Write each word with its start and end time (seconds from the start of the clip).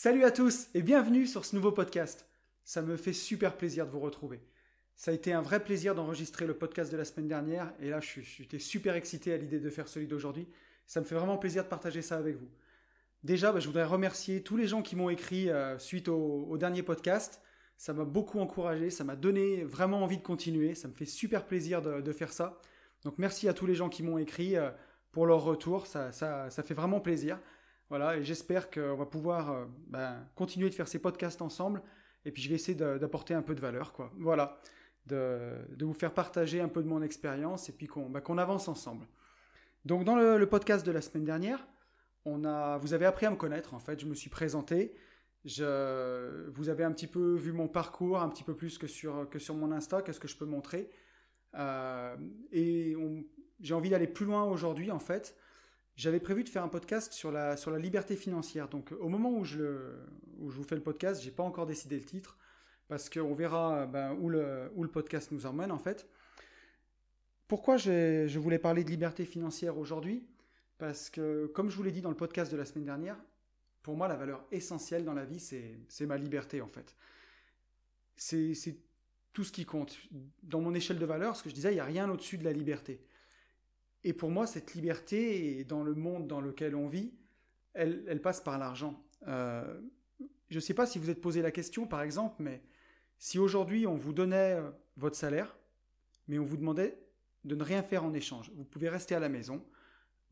Salut 0.00 0.22
à 0.22 0.30
tous 0.30 0.68
et 0.74 0.82
bienvenue 0.82 1.26
sur 1.26 1.44
ce 1.44 1.56
nouveau 1.56 1.72
podcast. 1.72 2.28
Ça 2.62 2.82
me 2.82 2.96
fait 2.96 3.12
super 3.12 3.56
plaisir 3.56 3.84
de 3.84 3.90
vous 3.90 3.98
retrouver. 3.98 4.40
Ça 4.94 5.10
a 5.10 5.14
été 5.14 5.32
un 5.32 5.42
vrai 5.42 5.58
plaisir 5.58 5.96
d'enregistrer 5.96 6.46
le 6.46 6.54
podcast 6.54 6.92
de 6.92 6.96
la 6.96 7.04
semaine 7.04 7.26
dernière 7.26 7.74
et 7.80 7.90
là 7.90 7.98
j'étais 8.00 8.60
super 8.60 8.94
excité 8.94 9.32
à 9.32 9.36
l'idée 9.36 9.58
de 9.58 9.70
faire 9.70 9.88
celui 9.88 10.06
d'aujourd'hui. 10.06 10.46
Ça 10.86 11.00
me 11.00 11.04
fait 11.04 11.16
vraiment 11.16 11.36
plaisir 11.36 11.64
de 11.64 11.68
partager 11.68 12.00
ça 12.00 12.16
avec 12.16 12.36
vous. 12.36 12.48
Déjà, 13.24 13.50
bah, 13.50 13.58
je 13.58 13.66
voudrais 13.66 13.82
remercier 13.82 14.40
tous 14.40 14.56
les 14.56 14.68
gens 14.68 14.82
qui 14.82 14.94
m'ont 14.94 15.10
écrit 15.10 15.50
euh, 15.50 15.76
suite 15.80 16.06
au, 16.06 16.56
dernier 16.58 16.84
podcast. 16.84 17.42
Ça 17.76 17.92
m'a 17.92 18.04
beaucoup 18.04 18.38
encouragé, 18.38 18.90
ça 18.90 19.02
m'a 19.02 19.16
donné 19.16 19.64
vraiment 19.64 20.04
envie 20.04 20.18
de 20.18 20.22
continuer. 20.22 20.76
Ça 20.76 20.86
me 20.86 20.94
fait 20.94 21.06
super 21.06 21.44
plaisir 21.44 21.82
de, 21.82 22.12
faire 22.12 22.32
ça. 22.32 22.60
Donc 23.02 23.14
merci 23.18 23.48
à 23.48 23.52
tous 23.52 23.66
les 23.66 23.74
gens 23.74 23.88
qui 23.88 24.04
m'ont 24.04 24.18
écrit 24.18 24.56
euh, 24.56 24.70
pour 25.10 25.26
leur 25.26 25.42
retour. 25.42 25.88
Ça, 25.88 26.12
ça, 26.12 26.50
ça 26.50 26.62
fait 26.62 26.74
vraiment 26.74 27.00
plaisir. 27.00 27.40
Voilà, 27.88 28.18
et 28.18 28.24
j'espère 28.24 28.70
qu'on 28.70 28.96
va 28.96 29.06
pouvoir 29.06 29.50
euh, 29.50 29.64
ben, 29.86 30.28
continuer 30.34 30.68
de 30.68 30.74
faire 30.74 30.88
ces 30.88 30.98
podcasts 30.98 31.40
ensemble. 31.40 31.82
Et 32.24 32.32
puis 32.32 32.42
je 32.42 32.48
vais 32.48 32.56
essayer 32.56 32.76
d'apporter 32.76 33.32
un 33.32 33.42
peu 33.42 33.54
de 33.54 33.60
valeur, 33.60 33.92
quoi. 33.92 34.12
Voilà, 34.18 34.58
de, 35.06 35.54
vous 35.80 35.94
faire 35.94 36.12
partager 36.12 36.60
un 36.60 36.68
peu 36.68 36.82
de 36.82 36.88
mon 36.88 37.02
expérience 37.02 37.68
et 37.68 37.72
puis 37.72 37.86
qu'on 37.86 38.10
ben, 38.10 38.22
avance 38.38 38.68
ensemble. 38.68 39.06
Donc 39.84 40.04
dans 40.04 40.16
le, 40.16 40.46
podcast 40.46 40.84
de 40.84 40.92
la 40.92 41.00
semaine 41.00 41.24
dernière, 41.24 41.66
on 42.26 42.44
a, 42.44 42.76
vous 42.78 42.92
avez 42.92 43.06
appris 43.06 43.24
à 43.24 43.30
me 43.30 43.36
connaître. 43.36 43.72
En 43.72 43.78
fait, 43.78 43.98
je 44.00 44.06
me 44.06 44.14
suis 44.14 44.28
présenté. 44.28 44.94
Vous 45.44 46.68
avez 46.68 46.84
un 46.84 46.92
petit 46.92 47.06
peu 47.06 47.36
vu 47.36 47.52
mon 47.52 47.68
parcours, 47.68 48.20
un 48.20 48.28
petit 48.28 48.44
peu 48.44 48.54
plus 48.54 48.76
que 48.76 48.86
sur 48.86 49.30
que 49.30 49.38
sur 49.38 49.54
mon 49.54 49.72
Insta. 49.72 50.02
Qu'est-ce 50.02 50.20
que 50.20 50.28
je 50.28 50.36
peux 50.36 50.44
montrer 50.44 50.90
euh, 51.54 52.16
Et 52.52 52.94
j'ai 53.60 53.72
envie 53.72 53.88
d'aller 53.88 54.08
plus 54.08 54.26
loin 54.26 54.44
aujourd'hui, 54.44 54.90
en 54.90 54.98
fait 54.98 55.34
j'avais 55.98 56.20
prévu 56.20 56.44
de 56.44 56.48
faire 56.48 56.62
un 56.62 56.68
podcast 56.68 57.12
sur 57.12 57.32
la, 57.32 57.56
sur 57.56 57.72
la 57.72 57.78
liberté 57.78 58.14
financière. 58.14 58.68
Donc 58.68 58.92
au 58.92 59.08
moment 59.08 59.30
où 59.30 59.44
je, 59.44 59.96
où 60.38 60.48
je 60.48 60.56
vous 60.56 60.62
fais 60.62 60.76
le 60.76 60.80
podcast, 60.80 61.20
j'ai 61.22 61.32
pas 61.32 61.42
encore 61.42 61.66
décidé 61.66 61.96
le 61.96 62.04
titre, 62.04 62.38
parce 62.86 63.10
qu'on 63.10 63.34
verra 63.34 63.84
ben, 63.86 64.16
où, 64.20 64.30
le, 64.30 64.70
où 64.76 64.84
le 64.84 64.88
podcast 64.88 65.32
nous 65.32 65.44
emmène 65.44 65.72
en 65.72 65.78
fait. 65.78 66.08
Pourquoi 67.48 67.76
je 67.78 68.38
voulais 68.38 68.60
parler 68.60 68.84
de 68.84 68.90
liberté 68.90 69.24
financière 69.24 69.76
aujourd'hui? 69.76 70.24
Parce 70.78 71.10
que 71.10 71.46
comme 71.46 71.68
je 71.68 71.76
vous 71.76 71.82
l'ai 71.82 71.90
dit 71.90 72.00
dans 72.00 72.10
le 72.10 72.16
podcast 72.16 72.52
de 72.52 72.56
la 72.56 72.64
semaine 72.64 72.84
dernière, 72.84 73.16
pour 73.82 73.96
moi 73.96 74.06
la 74.06 74.16
valeur 74.16 74.44
essentielle 74.52 75.04
dans 75.04 75.14
la 75.14 75.24
vie, 75.24 75.40
c'est 75.40 76.06
ma 76.06 76.16
liberté 76.16 76.60
en 76.60 76.68
fait. 76.68 76.94
C'est 78.16 78.76
tout 79.32 79.42
ce 79.42 79.50
qui 79.50 79.64
compte. 79.64 79.98
Dans 80.44 80.60
mon 80.60 80.74
échelle 80.74 80.98
de 80.98 81.06
valeur, 81.06 81.34
ce 81.34 81.42
que 81.42 81.50
je 81.50 81.54
disais, 81.54 81.72
il 81.72 81.74
n'y 81.74 81.80
a 81.80 81.84
rien 81.84 82.08
au-dessus 82.08 82.38
de 82.38 82.44
la 82.44 82.52
liberté. 82.52 83.00
Et 84.04 84.12
pour 84.12 84.30
moi, 84.30 84.46
cette 84.46 84.74
liberté, 84.74 85.64
dans 85.64 85.82
le 85.82 85.94
monde 85.94 86.28
dans 86.28 86.40
lequel 86.40 86.74
on 86.74 86.86
vit, 86.86 87.12
elle, 87.74 88.20
passe 88.22 88.40
par 88.40 88.58
l'argent. 88.58 89.02
Euh, 89.26 89.80
je 90.50 90.56
ne 90.56 90.60
sais 90.60 90.74
pas 90.74 90.86
si 90.86 90.98
vous 90.98 91.10
êtes 91.10 91.20
posé 91.20 91.42
la 91.42 91.50
question, 91.50 91.86
par 91.86 92.02
exemple, 92.02 92.36
mais 92.40 92.62
si 93.18 93.38
aujourd'hui 93.38 93.86
on 93.86 93.96
vous 93.96 94.12
donnait 94.12 94.54
euh, 94.54 94.70
votre 94.96 95.16
salaire, 95.16 95.56
mais 96.26 96.38
on 96.38 96.44
vous 96.44 96.56
demandait 96.56 96.98
de 97.44 97.54
ne 97.54 97.62
rien 97.62 97.82
faire 97.82 98.04
en 98.04 98.12
échange, 98.14 98.50
vous 98.54 98.64
pouvez 98.64 98.88
rester 98.88 99.14
à 99.14 99.20
la 99.20 99.28
maison, 99.28 99.64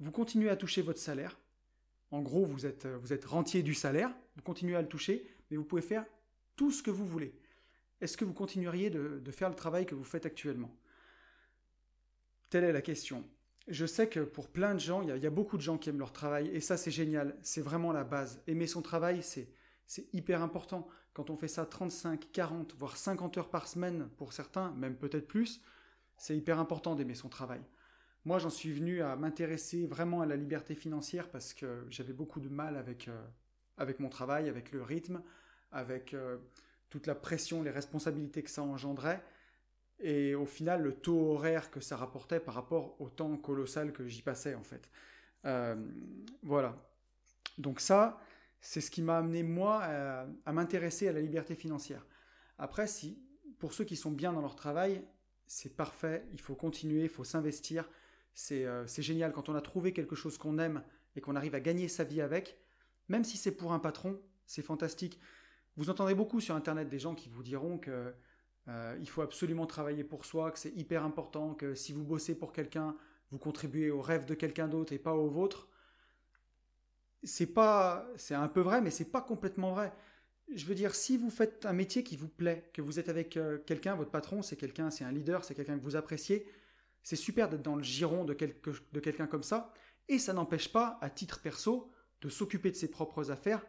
vous 0.00 0.10
continuez 0.10 0.48
à 0.50 0.56
toucher 0.56 0.82
votre 0.82 0.98
salaire, 0.98 1.38
en 2.10 2.20
gros 2.20 2.44
vous 2.44 2.66
êtes, 2.66 2.86
euh, 2.86 2.98
rentier 3.26 3.62
du 3.62 3.74
salaire, 3.74 4.10
vous 4.36 4.42
continuez 4.42 4.76
à 4.76 4.82
le 4.82 4.88
toucher, 4.88 5.26
mais 5.50 5.56
vous 5.56 5.64
pouvez 5.64 5.82
faire 5.82 6.04
tout 6.56 6.70
ce 6.70 6.82
que 6.82 6.90
vous 6.90 7.06
voulez. 7.06 7.34
Est-ce 8.00 8.16
que 8.16 8.24
vous 8.24 8.34
continueriez 8.34 8.90
de 8.90 9.30
faire 9.30 9.48
le 9.48 9.54
travail 9.54 9.86
que 9.86 9.94
vous 9.94 10.04
faites 10.04 10.26
actuellement? 10.26 10.70
Telle 12.50 12.64
est 12.64 12.72
la 12.72 12.82
question 12.82 13.24
je 13.68 13.86
sais 13.86 14.08
que 14.08 14.20
pour 14.20 14.48
plein 14.48 14.74
de 14.74 14.80
gens, 14.80 15.02
il 15.02 15.08
y, 15.08 15.26
a, 15.26 15.30
beaucoup 15.30 15.56
de 15.56 15.62
gens 15.62 15.78
qui 15.78 15.88
aiment 15.88 15.98
leur 15.98 16.12
travail 16.12 16.48
et 16.48 16.60
ça 16.60 16.76
c'est 16.76 16.90
génial, 16.90 17.36
c'est 17.42 17.60
vraiment 17.60 17.92
la 17.92 18.04
base. 18.04 18.40
Aimer 18.46 18.66
son 18.66 18.82
travail, 18.82 19.22
c'est 19.22 19.48
c'est 19.86 20.12
hyper 20.12 20.42
important. 20.42 20.88
Quand 21.12 21.30
on 21.30 21.36
fait 21.36 21.48
ça 21.48 21.64
35, 21.64 22.30
40, 22.32 22.74
voire 22.76 22.96
50 22.96 23.38
heures 23.38 23.50
par 23.50 23.68
semaine 23.68 24.08
pour 24.16 24.32
certains, 24.32 24.72
même 24.72 24.96
peut-être 24.96 25.26
plus, 25.26 25.62
c'est 26.16 26.36
hyper 26.36 26.58
important 26.58 26.94
d'aimer 26.94 27.14
son 27.14 27.28
travail. 27.28 27.60
Moi, 28.24 28.38
j'en 28.38 28.50
suis 28.50 28.72
venu 28.72 29.02
à 29.02 29.14
m'intéresser 29.16 29.86
vraiment 29.86 30.20
à 30.20 30.26
la 30.26 30.36
liberté 30.36 30.74
financière 30.74 31.30
parce 31.30 31.54
que 31.54 31.86
j'avais 31.88 32.12
beaucoup 32.12 32.40
de 32.40 32.48
mal 32.48 32.76
avec, 32.76 33.08
euh, 33.08 33.24
avec 33.78 34.00
mon 34.00 34.08
travail, 34.08 34.48
avec 34.48 34.72
le 34.72 34.82
rythme, 34.82 35.22
avec 35.70 36.12
euh, 36.12 36.38
toute 36.90 37.06
la 37.06 37.14
pression, 37.14 37.62
les 37.62 37.70
responsabilités 37.70 38.42
que 38.42 38.50
ça 38.50 38.62
engendrait 38.62 39.22
et 40.00 40.34
au 40.34 40.46
final 40.46 40.82
le 40.82 40.92
taux 40.92 41.32
horaire 41.32 41.70
que 41.70 41.80
ça 41.80 41.96
rapportait 41.96 42.40
par 42.40 42.54
rapport 42.54 43.00
au 43.00 43.08
temps 43.08 43.36
colossal 43.36 43.92
que 43.92 44.06
j'y 44.06 44.22
passais 44.22 44.54
en 44.54 44.62
fait. 44.62 44.90
Euh, 45.44 45.76
voilà. 46.42 46.76
Donc 47.58 47.80
ça, 47.80 48.20
c'est 48.60 48.80
ce 48.80 48.90
qui 48.90 49.02
m'a 49.02 49.18
amené 49.18 49.42
moi 49.42 49.82
à, 49.82 50.52
m'intéresser 50.52 51.08
à 51.08 51.12
la 51.12 51.20
liberté 51.20 51.54
financière. 51.54 52.04
Après, 52.58 52.86
si 52.86 53.18
pour 53.58 53.72
ceux 53.72 53.84
qui 53.84 53.96
sont 53.96 54.10
bien 54.10 54.32
dans 54.32 54.40
leur 54.40 54.56
travail, 54.56 55.02
c'est 55.46 55.76
parfait, 55.76 56.26
il 56.32 56.40
faut 56.40 56.54
continuer, 56.54 57.04
il 57.04 57.08
faut 57.08 57.24
s'investir. 57.24 57.88
Euh, 58.52 58.84
c'est 58.86 59.02
génial 59.02 59.32
quand 59.32 59.48
on 59.48 59.54
a 59.54 59.62
trouvé 59.62 59.92
quelque 59.92 60.16
chose 60.16 60.36
qu'on 60.36 60.58
aime 60.58 60.82
et 61.14 61.20
qu'on 61.20 61.36
arrive 61.36 61.54
à 61.54 61.60
gagner 61.60 61.88
sa 61.88 62.04
vie 62.04 62.20
avec, 62.20 62.58
même 63.08 63.24
si 63.24 63.38
c'est 63.38 63.52
pour 63.52 63.72
un 63.72 63.78
patron, 63.78 64.20
c'est 64.44 64.62
fantastique. 64.62 65.18
Vous 65.76 65.88
entendrez 65.88 66.14
beaucoup 66.14 66.40
sur 66.40 66.54
Internet 66.54 66.88
des 66.88 66.98
gens 66.98 67.14
qui 67.14 67.28
vous 67.28 67.42
diront 67.42 67.78
que 67.78 68.12
euh, 68.68 68.96
il 69.00 69.08
faut 69.08 69.22
absolument 69.22 69.66
travailler 69.66 70.04
pour 70.04 70.24
soi, 70.24 70.50
que 70.50 70.58
c'est 70.58 70.74
hyper 70.76 71.04
important, 71.04 71.54
que 71.54 71.74
si 71.74 71.92
vous 71.92 72.04
bossez 72.04 72.34
pour 72.34 72.52
quelqu'un, 72.52 72.96
vous 73.30 73.38
contribuez 73.38 73.90
au 73.90 74.00
rêve 74.00 74.24
de 74.24 74.34
quelqu'un 74.34 74.68
d'autre 74.68 74.92
et 74.92 74.98
pas 74.98 75.14
au 75.14 75.28
vôtre. 75.28 75.68
C'est 77.22 77.46
pas, 77.46 78.06
c'est 78.16 78.34
un 78.34 78.48
peu 78.48 78.60
vrai, 78.60 78.80
mais 78.80 78.90
c'est 78.90 79.10
pas 79.10 79.20
complètement 79.20 79.72
vrai. 79.72 79.92
Je 80.54 80.64
veux 80.66 80.74
dire, 80.74 80.94
si 80.94 81.16
vous 81.16 81.30
faites 81.30 81.66
un 81.66 81.72
métier 81.72 82.04
qui 82.04 82.16
vous 82.16 82.28
plaît, 82.28 82.70
que 82.72 82.82
vous 82.82 82.98
êtes 82.98 83.08
avec 83.08 83.36
euh, 83.36 83.58
quelqu'un, 83.66 83.94
votre 83.94 84.10
patron, 84.10 84.42
c'est 84.42 84.56
quelqu'un, 84.56 84.90
c'est 84.90 85.04
un 85.04 85.12
leader, 85.12 85.44
c'est 85.44 85.54
quelqu'un 85.54 85.78
que 85.78 85.82
vous 85.82 85.96
appréciez, 85.96 86.46
c'est 87.02 87.16
super 87.16 87.48
d'être 87.48 87.62
dans 87.62 87.76
le 87.76 87.82
giron 87.82 88.24
de, 88.24 88.32
quelqu'un 88.34 89.26
comme 89.26 89.42
ça, 89.42 89.72
et 90.08 90.18
ça 90.18 90.32
n'empêche 90.32 90.72
pas, 90.72 90.98
à 91.00 91.10
titre 91.10 91.40
perso, 91.40 91.90
de 92.20 92.28
s'occuper 92.28 92.70
de 92.70 92.76
ses 92.76 92.90
propres 92.90 93.30
affaires, 93.30 93.64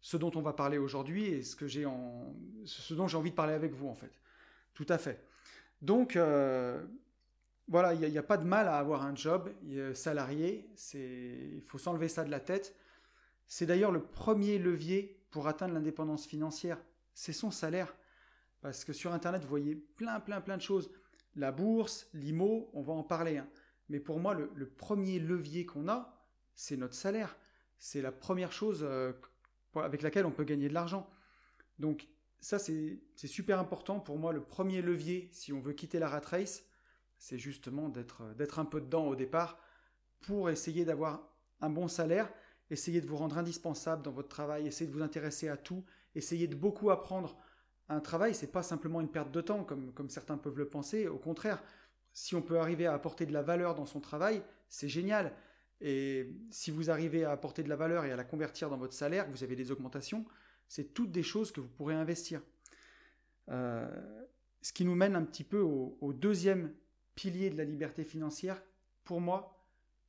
ce 0.00 0.16
dont 0.16 0.32
on 0.34 0.42
va 0.42 0.52
parler 0.52 0.78
aujourd'hui 0.78 1.26
et 1.26 1.42
ce 1.42 1.54
que 1.54 1.68
j'ai 1.68 1.86
ce 2.64 2.94
dont 2.94 3.06
j'ai 3.06 3.16
envie 3.16 3.30
de 3.30 3.36
parler 3.36 3.52
avec 3.52 3.72
vous 3.72 3.86
en 3.86 3.94
fait. 3.94 4.10
Tout 4.74 4.86
à 4.88 4.98
fait. 4.98 5.24
Donc, 5.80 6.16
euh, 6.16 6.84
voilà, 7.68 7.94
il 7.94 8.10
n'y 8.10 8.18
a, 8.18 8.22
pas 8.22 8.36
de 8.36 8.44
mal 8.44 8.68
à 8.68 8.78
avoir 8.78 9.02
un 9.02 9.14
job 9.14 9.50
salarié. 9.94 10.68
Il 10.94 11.62
faut 11.62 11.78
s'enlever 11.78 12.08
ça 12.08 12.24
de 12.24 12.30
la 12.30 12.40
tête. 12.40 12.74
C'est 13.46 13.66
d'ailleurs 13.66 13.92
le 13.92 14.02
premier 14.02 14.58
levier 14.58 15.20
pour 15.30 15.48
atteindre 15.48 15.74
l'indépendance 15.74 16.26
financière. 16.26 16.78
C'est 17.14 17.32
son 17.32 17.50
salaire. 17.50 17.94
Parce 18.60 18.84
que 18.84 18.92
sur 18.92 19.12
Internet, 19.12 19.42
vous 19.42 19.48
voyez 19.48 19.74
plein, 19.74 20.20
plein, 20.20 20.40
plein 20.40 20.56
de 20.56 20.62
choses. 20.62 20.90
La 21.34 21.50
bourse, 21.50 22.08
l'IMO, 22.14 22.70
on 22.74 22.82
va 22.82 22.92
en 22.92 23.02
parler. 23.02 23.38
Hein. 23.38 23.48
Mais 23.88 23.98
pour 23.98 24.20
moi, 24.20 24.34
le, 24.34 24.66
premier 24.66 25.18
levier 25.18 25.66
qu'on 25.66 25.88
a, 25.88 26.24
c'est 26.54 26.76
notre 26.76 26.94
salaire. 26.94 27.36
C'est 27.78 28.00
la 28.00 28.12
première 28.12 28.52
chose 28.52 28.80
euh, 28.82 29.12
avec 29.74 30.02
laquelle 30.02 30.26
on 30.26 30.30
peut 30.30 30.44
gagner 30.44 30.68
de 30.68 30.74
l'argent. 30.74 31.10
Donc, 31.78 32.06
ça, 32.42 32.58
c'est 32.58 32.98
super 33.26 33.60
important 33.60 34.00
pour 34.00 34.18
moi. 34.18 34.32
Le 34.32 34.42
premier 34.42 34.82
levier, 34.82 35.28
si 35.32 35.52
on 35.52 35.60
veut 35.60 35.72
quitter 35.72 36.00
la 36.00 36.08
rat 36.08 36.20
race, 36.24 36.64
c'est 37.16 37.38
justement 37.38 37.88
d'être 37.88 38.58
un 38.58 38.64
peu 38.64 38.80
dedans 38.80 39.06
au 39.06 39.14
départ 39.14 39.58
pour 40.20 40.50
essayer 40.50 40.84
d'avoir 40.84 41.28
un 41.60 41.70
bon 41.70 41.86
salaire, 41.86 42.32
essayer 42.70 43.00
de 43.00 43.06
vous 43.06 43.16
rendre 43.16 43.38
indispensable 43.38 44.02
dans 44.02 44.10
votre 44.10 44.28
travail, 44.28 44.66
essayer 44.66 44.90
de 44.90 44.92
vous 44.92 45.02
intéresser 45.02 45.48
à 45.48 45.56
tout, 45.56 45.84
essayer 46.16 46.48
de 46.48 46.56
beaucoup 46.56 46.90
apprendre. 46.90 47.38
Un 47.88 48.00
travail, 48.00 48.34
c'est 48.34 48.50
pas 48.50 48.64
simplement 48.64 49.00
une 49.00 49.10
perte 49.10 49.30
de 49.30 49.40
temps 49.40 49.62
comme 49.62 50.10
certains 50.10 50.36
peuvent 50.36 50.58
le 50.58 50.68
penser. 50.68 51.06
Au 51.06 51.18
contraire, 51.18 51.62
si 52.12 52.34
on 52.34 52.42
peut 52.42 52.58
arriver 52.58 52.86
à 52.86 52.94
apporter 52.94 53.24
de 53.24 53.32
la 53.32 53.42
valeur 53.42 53.76
dans 53.76 53.86
son 53.86 54.00
travail, 54.00 54.42
c'est 54.68 54.88
génial. 54.88 55.32
Et 55.80 56.34
si 56.50 56.72
vous 56.72 56.90
arrivez 56.90 57.24
à 57.24 57.30
apporter 57.30 57.62
de 57.62 57.68
la 57.68 57.76
valeur 57.76 58.04
et 58.04 58.10
à 58.10 58.16
la 58.16 58.24
convertir 58.24 58.68
dans 58.68 58.78
votre 58.78 58.94
salaire, 58.94 59.28
vous 59.30 59.44
avez 59.44 59.54
des 59.54 59.70
augmentations, 59.70 60.24
c'est 60.72 60.94
toutes 60.94 61.12
des 61.12 61.22
choses 61.22 61.52
que 61.52 61.60
vous 61.60 61.68
pourrez 61.68 61.94
investir. 61.94 62.40
Euh, 63.50 63.86
ce 64.62 64.72
qui 64.72 64.86
nous 64.86 64.94
mène 64.94 65.14
un 65.16 65.22
petit 65.22 65.44
peu 65.44 65.60
au, 65.60 66.14
deuxième 66.14 66.72
pilier 67.14 67.50
de 67.50 67.58
la 67.58 67.64
liberté 67.64 68.04
financière, 68.04 68.62
pour 69.04 69.20
moi, 69.20 69.62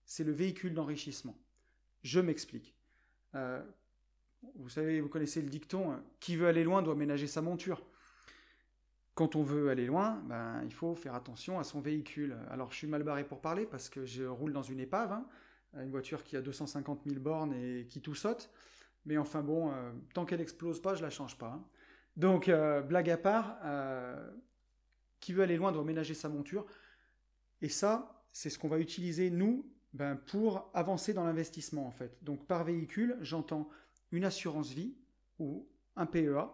c'est 0.05 0.23
le 0.23 0.31
véhicule 0.31 0.73
d'enrichissement. 0.73 1.37
Je 2.03 2.21
m'explique. 2.21 2.73
Euh, 3.35 3.61
vous 4.55 4.69
savez, 4.69 5.01
vous 5.01 5.09
connaissez 5.09 5.41
le 5.41 5.49
dicton, 5.49 5.91
hein, 5.91 6.01
qui 6.21 6.37
veut 6.37 6.47
aller 6.47 6.63
loin 6.63 6.81
doit 6.81 6.95
ménager 6.95 7.27
sa 7.27 7.41
monture. 7.41 7.85
Quand 9.15 9.35
on 9.35 9.43
veut 9.43 9.69
aller 9.69 9.85
loin, 9.85 10.23
ben, 10.29 10.61
il 10.63 10.71
faut 10.71 10.95
faire 10.95 11.13
attention 11.13 11.59
à 11.59 11.65
son 11.65 11.81
véhicule. 11.81 12.37
Alors 12.49 12.71
je 12.71 12.77
suis 12.77 12.87
mal 12.87 13.03
barré 13.03 13.25
pour 13.25 13.41
parler 13.41 13.65
parce 13.65 13.89
que 13.89 14.05
je 14.05 14.23
roule 14.23 14.53
dans 14.53 14.63
une 14.63 14.79
épave, 14.79 15.11
hein, 15.11 15.27
une 15.73 15.91
voiture 15.91 16.23
qui 16.23 16.37
a 16.37 16.41
250 16.41 17.01
000 17.05 17.19
bornes 17.19 17.53
et 17.53 17.85
qui 17.89 17.99
tout 17.99 18.15
saute. 18.15 18.49
Mais 19.05 19.17
enfin 19.17 19.41
bon, 19.41 19.71
euh, 19.71 19.91
tant 20.13 20.25
qu'elle 20.25 20.41
explose 20.41 20.81
pas, 20.81 20.95
je 20.95 21.01
la 21.01 21.09
change 21.09 21.37
pas. 21.37 21.47
Hein. 21.47 21.63
Donc, 22.15 22.47
euh, 22.47 22.81
blague 22.81 23.09
à 23.09 23.17
part, 23.17 23.57
euh, 23.63 24.31
qui 25.19 25.33
veut 25.33 25.43
aller 25.43 25.57
loin 25.57 25.71
doit 25.71 25.83
ménager 25.83 26.13
sa 26.13 26.29
monture? 26.29 26.65
Et 27.61 27.69
ça, 27.69 28.23
c'est 28.31 28.49
ce 28.49 28.59
qu'on 28.59 28.67
va 28.67 28.79
utiliser, 28.79 29.29
nous, 29.29 29.65
ben, 29.93 30.15
pour 30.15 30.69
avancer 30.73 31.13
dans 31.13 31.23
l'investissement, 31.23 31.85
en 31.85 31.91
fait. 31.91 32.17
Donc, 32.23 32.45
par 32.45 32.63
véhicule, 32.63 33.17
j'entends 33.21 33.69
une 34.11 34.25
assurance 34.25 34.71
vie, 34.71 34.95
ou 35.39 35.67
un 35.95 36.05
PEA, 36.05 36.49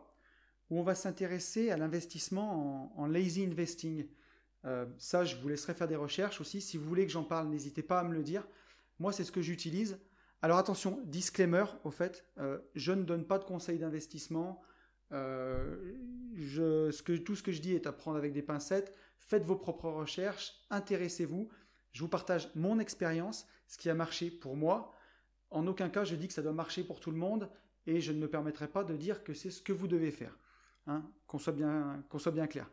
où 0.70 0.80
on 0.80 0.84
va 0.84 0.96
s'intéresser 0.96 1.72
à 1.72 1.78
l'investissement 1.78 2.98
en, 2.98 3.06
lazy 3.08 3.44
investing. 3.44 4.08
Ça, 4.98 5.26
je 5.26 5.36
vous 5.38 5.50
laisserai 5.50 5.74
faire 5.74 5.88
des 5.88 5.96
recherches 5.96 6.42
aussi. 6.42 6.62
Si 6.62 6.78
vous 6.78 6.86
voulez 6.86 7.06
que 7.06 7.12
j'en 7.12 7.24
parle, 7.24 7.50
n'hésitez 7.50 7.82
pas 7.82 8.00
à 8.00 8.04
me 8.04 8.14
le 8.14 8.24
dire. 8.24 8.48
Moi, 9.00 9.12
c'est 9.12 9.24
ce 9.24 9.32
que 9.32 9.42
j'utilise. 9.42 9.98
Alors 10.42 10.58
attention, 10.58 11.02
disclaimer, 11.06 11.66
au 11.84 11.92
fait, 11.92 12.26
euh, 12.38 12.60
je 12.76 12.94
ne 12.94 13.04
donne 13.04 13.26
pas 13.26 13.40
de 13.40 13.44
conseils 13.44 13.78
d'investissement. 13.78 14.62
Euh, 15.12 15.94
tout 17.26 17.36
ce 17.36 17.44
que 17.44 17.52
je 17.52 17.62
dis 17.62 17.74
est 17.74 17.88
à 17.88 17.92
prendre 17.92 18.18
avec 18.18 18.32
des 18.32 18.42
pincettes. 18.42 18.96
Faites 19.18 19.44
vos 19.44 19.58
propres 19.58 19.90
recherches, 19.90 20.54
intéressez-vous. 20.70 21.50
Je 21.92 22.02
vous 22.02 22.08
partage 22.08 22.50
mon 22.56 22.80
expérience, 22.80 23.48
ce 23.68 23.78
qui 23.78 23.90
a 23.90 23.94
marché 23.94 24.32
pour 24.32 24.56
moi. 24.56 24.94
En 25.52 25.68
aucun 25.68 25.90
cas, 25.90 26.06
je 26.06 26.16
dis 26.16 26.28
que 26.28 26.34
ça 26.34 26.42
doit 26.42 26.54
marcher 26.54 26.84
pour 26.84 27.00
tout 27.00 27.12
le 27.12 27.18
monde 27.18 27.50
et 27.86 28.00
je 28.00 28.12
ne 28.12 28.20
me 28.20 28.30
permettrai 28.30 28.68
pas 28.68 28.84
de 28.84 28.96
dire 28.96 29.24
que 29.24 29.34
c'est 29.34 29.50
ce 29.50 29.62
que 29.62 29.74
vous 29.74 29.88
devez 29.88 30.12
faire. 30.12 30.38
Hein, 30.88 31.04
qu'on 31.28 31.38
soit, 31.38 31.54
bien, 31.54 32.04
soit 32.18 32.32
bien 32.32 32.48
clair. 32.48 32.70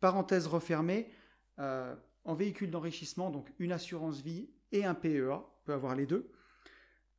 Parenthèse 0.00 0.46
refermée, 0.46 1.10
euh, 1.58 1.94
en 2.24 2.34
véhicule 2.34 2.70
d'enrichissement, 2.70 3.30
donc 3.30 3.52
une 3.58 3.72
assurance 3.72 4.20
vie 4.20 4.50
et 4.72 4.84
un 4.84 4.94
PEA, 4.94 5.30
on 5.30 5.64
peut 5.64 5.72
avoir 5.72 5.94
les 5.94 6.06
deux. 6.06 6.30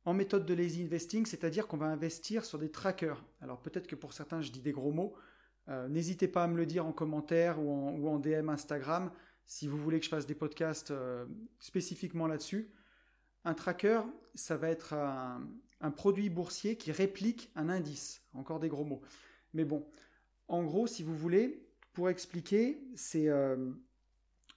En 0.04 0.12
méthode 0.12 0.44
de 0.44 0.52
lazy 0.52 0.82
investing, 0.82 1.24
c'est-à-dire 1.24 1.66
qu'on 1.66 1.78
va 1.78 1.86
investir 1.86 2.44
sur 2.44 2.58
des 2.58 2.70
trackers. 2.70 3.24
Alors 3.40 3.60
peut-être 3.60 3.86
que 3.86 3.96
pour 3.96 4.12
certains, 4.12 4.42
je 4.42 4.52
dis 4.52 4.60
des 4.60 4.72
gros 4.72 4.92
mots. 4.92 5.14
Euh, 5.68 5.88
n'hésitez 5.88 6.28
pas 6.28 6.44
à 6.44 6.46
me 6.46 6.56
le 6.56 6.66
dire 6.66 6.84
en 6.84 6.92
commentaire 6.92 7.58
ou 7.58 8.06
en, 8.08 8.18
DM 8.18 8.50
Instagram 8.50 9.10
si 9.46 9.66
vous 9.66 9.78
voulez 9.78 9.98
que 9.98 10.04
je 10.04 10.10
fasse 10.10 10.26
des 10.26 10.34
podcasts 10.34 10.90
euh, 10.90 11.24
spécifiquement 11.58 12.26
là-dessus. 12.26 12.70
Un 13.46 13.54
tracker, 13.54 14.02
ça 14.34 14.56
va 14.56 14.68
être 14.68 14.94
un, 14.94 15.90
produit 15.90 16.30
boursier 16.30 16.76
qui 16.76 16.92
réplique 16.92 17.50
un 17.56 17.68
indice. 17.68 18.22
Encore 18.32 18.58
des 18.58 18.68
gros 18.68 18.84
mots. 18.84 19.02
Mais 19.52 19.64
bon, 19.64 19.86
en 20.48 20.64
gros, 20.64 20.86
si 20.86 21.02
vous 21.02 21.16
voulez, 21.16 21.66
pour 21.92 22.08
expliquer, 22.08 22.82
c'est 22.94 23.28
euh, 23.28 23.70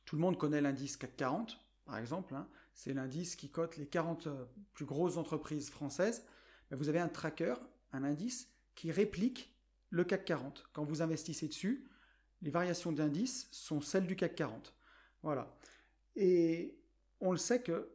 tout 0.06 0.16
le 0.16 0.22
monde 0.22 0.38
connaît 0.38 0.62
l'indice 0.62 0.96
CAC 0.96 1.18
40, 1.18 1.60
par 1.86 1.98
exemple. 1.98 2.34
Hein. 2.34 2.48
C'est 2.78 2.94
l'indice 2.94 3.36
qui 3.36 3.50
cote 3.50 3.76
les 3.78 3.88
40 3.88 4.28
euh, 4.28 4.46
plus 4.76 4.86
grosses 4.86 5.18
entreprises 5.18 5.72
françaises. 5.72 6.24
vous 6.70 6.90
avez 6.90 7.00
un 7.00 7.10
tracker, 7.10 7.56
un 7.92 8.04
indice 8.04 8.50
qui 8.76 8.92
réplique 8.92 9.52
le 9.90 10.04
CAC 10.04 10.26
40. 10.26 10.70
Quand 10.74 10.84
vous 10.84 11.02
investissez 11.02 11.48
dessus, 11.48 11.90
les 12.44 12.52
variations 12.52 12.92
d'indice 12.92 13.48
sont 13.52 13.82
celles 13.82 14.06
du 14.06 14.16
CAC 14.16 14.36
40. 14.36 14.76
Voilà. 15.24 15.58
Et 16.16 16.78
on 17.20 17.32
le 17.32 17.40
sait 17.40 17.64
que, 17.64 17.90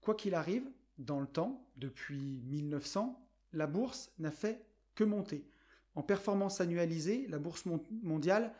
quoi 0.00 0.14
qu'il 0.14 0.36
arrive, 0.36 0.70
dans 0.98 1.18
le 1.18 1.26
temps, 1.26 1.68
depuis 1.76 2.40
1900, 2.46 3.20
la 3.54 3.66
bourse 3.66 4.12
n'a 4.20 4.30
fait 4.30 4.64
que 4.94 5.02
monter. 5.02 5.50
En 5.96 6.04
performance 6.04 6.60
annualisée, 6.60 7.26
la 7.26 7.40
bourse 7.40 7.64
mondiale 8.02 8.54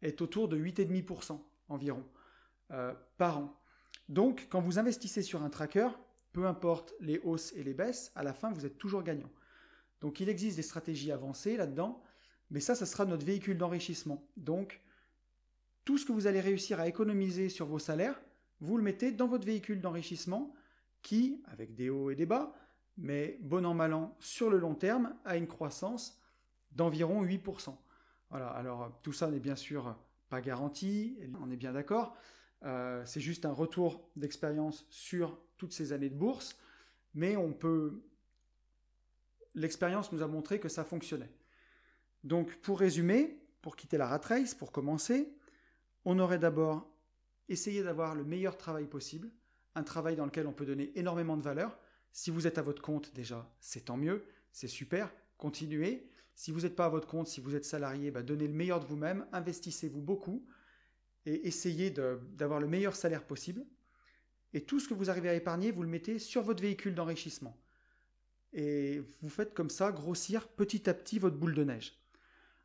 est 0.00 0.22
autour 0.22 0.46
de 0.46 0.56
8,5% 0.56 1.40
environ 1.70 2.04
euh, 2.70 2.94
par 3.18 3.38
an. 3.38 3.63
Donc, 4.08 4.48
quand 4.50 4.60
vous 4.60 4.78
investissez 4.78 5.22
sur 5.22 5.42
un 5.42 5.50
tracker, 5.50 5.88
peu 6.32 6.46
importe 6.46 6.94
les 7.00 7.18
hausses 7.20 7.52
et 7.54 7.62
les 7.62 7.74
baisses, 7.74 8.12
à 8.14 8.22
la 8.22 8.32
fin, 8.32 8.52
vous 8.52 8.66
êtes 8.66 8.78
toujours 8.78 9.02
gagnant. 9.02 9.30
Donc, 10.00 10.20
il 10.20 10.28
existe 10.28 10.56
des 10.56 10.62
stratégies 10.62 11.12
avancées 11.12 11.56
là-dedans, 11.56 12.02
mais 12.50 12.60
ça, 12.60 12.74
ça 12.74 12.86
sera 12.86 13.04
notre 13.04 13.24
véhicule 13.24 13.56
d'enrichissement. 13.56 14.26
Donc, 14.36 14.82
tout 15.84 15.98
ce 15.98 16.04
que 16.04 16.12
vous 16.12 16.26
allez 16.26 16.40
réussir 16.40 16.80
à 16.80 16.88
économiser 16.88 17.48
sur 17.48 17.66
vos 17.66 17.78
salaires, 17.78 18.20
vous 18.60 18.76
le 18.76 18.82
mettez 18.82 19.12
dans 19.12 19.26
votre 19.26 19.46
véhicule 19.46 19.80
d'enrichissement 19.80 20.54
qui, 21.02 21.42
avec 21.46 21.74
des 21.74 21.90
hauts 21.90 22.10
et 22.10 22.14
des 22.14 22.26
bas, 22.26 22.54
mais 22.96 23.38
bon 23.42 23.64
an 23.66 23.74
mal 23.74 23.92
an, 23.92 24.16
sur 24.20 24.50
le 24.50 24.58
long 24.58 24.74
terme, 24.74 25.14
a 25.24 25.36
une 25.36 25.46
croissance 25.46 26.20
d'environ 26.72 27.24
8%. 27.24 27.74
Voilà, 28.30 28.48
alors 28.48 28.98
tout 29.02 29.12
ça 29.12 29.30
n'est 29.30 29.40
bien 29.40 29.56
sûr 29.56 29.96
pas 30.28 30.40
garanti, 30.40 31.16
on 31.40 31.50
est 31.50 31.56
bien 31.56 31.72
d'accord. 31.72 32.16
Euh, 32.64 33.02
c'est 33.04 33.20
juste 33.20 33.44
un 33.44 33.52
retour 33.52 34.08
d'expérience 34.16 34.86
sur 34.88 35.38
toutes 35.56 35.72
ces 35.72 35.92
années 35.92 36.08
de 36.08 36.16
bourse, 36.16 36.58
mais 37.14 37.36
on 37.36 37.52
peut. 37.52 38.02
L'expérience 39.54 40.12
nous 40.12 40.22
a 40.22 40.26
montré 40.26 40.58
que 40.58 40.68
ça 40.68 40.84
fonctionnait. 40.84 41.30
Donc, 42.24 42.56
pour 42.56 42.80
résumer, 42.80 43.38
pour 43.60 43.76
quitter 43.76 43.98
la 43.98 44.06
rat 44.06 44.18
race, 44.18 44.54
pour 44.54 44.72
commencer, 44.72 45.32
on 46.04 46.18
aurait 46.18 46.38
d'abord 46.38 46.90
essayé 47.48 47.82
d'avoir 47.82 48.14
le 48.14 48.24
meilleur 48.24 48.56
travail 48.56 48.86
possible, 48.86 49.30
un 49.74 49.82
travail 49.82 50.16
dans 50.16 50.24
lequel 50.24 50.46
on 50.46 50.52
peut 50.52 50.66
donner 50.66 50.90
énormément 50.98 51.36
de 51.36 51.42
valeur. 51.42 51.78
Si 52.12 52.30
vous 52.30 52.46
êtes 52.46 52.58
à 52.58 52.62
votre 52.62 52.82
compte, 52.82 53.14
déjà, 53.14 53.48
c'est 53.60 53.86
tant 53.86 53.96
mieux, 53.96 54.24
c'est 54.52 54.68
super, 54.68 55.12
continuez. 55.36 56.08
Si 56.34 56.50
vous 56.50 56.62
n'êtes 56.62 56.74
pas 56.74 56.86
à 56.86 56.88
votre 56.88 57.06
compte, 57.06 57.28
si 57.28 57.40
vous 57.40 57.54
êtes 57.54 57.64
salarié, 57.64 58.10
bah, 58.10 58.22
donnez 58.22 58.48
le 58.48 58.54
meilleur 58.54 58.80
de 58.80 58.86
vous-même, 58.86 59.26
investissez-vous 59.32 60.00
beaucoup 60.00 60.44
et 61.26 61.46
essayez 61.46 61.90
d'avoir 61.90 62.60
le 62.60 62.66
meilleur 62.66 62.96
salaire 62.96 63.24
possible. 63.24 63.64
Et 64.52 64.60
tout 64.62 64.78
ce 64.78 64.88
que 64.88 64.94
vous 64.94 65.10
arrivez 65.10 65.28
à 65.28 65.34
épargner, 65.34 65.70
vous 65.70 65.82
le 65.82 65.88
mettez 65.88 66.18
sur 66.18 66.42
votre 66.42 66.62
véhicule 66.62 66.94
d'enrichissement. 66.94 67.56
Et 68.52 69.02
vous 69.20 69.28
faites 69.28 69.52
comme 69.52 69.70
ça 69.70 69.90
grossir 69.90 70.46
petit 70.48 70.88
à 70.88 70.94
petit 70.94 71.18
votre 71.18 71.36
boule 71.36 71.54
de 71.54 71.64
neige. 71.64 71.98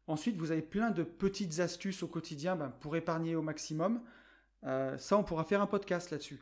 Ensuite, 0.05 0.37
vous 0.37 0.51
avez 0.51 0.61
plein 0.61 0.91
de 0.91 1.03
petites 1.03 1.59
astuces 1.59 2.03
au 2.03 2.07
quotidien 2.07 2.55
ben, 2.55 2.69
pour 2.69 2.95
épargner 2.95 3.35
au 3.35 3.41
maximum. 3.41 4.01
Euh, 4.65 4.97
ça, 4.97 5.17
on 5.17 5.23
pourra 5.23 5.43
faire 5.43 5.61
un 5.61 5.67
podcast 5.67 6.11
là-dessus. 6.11 6.41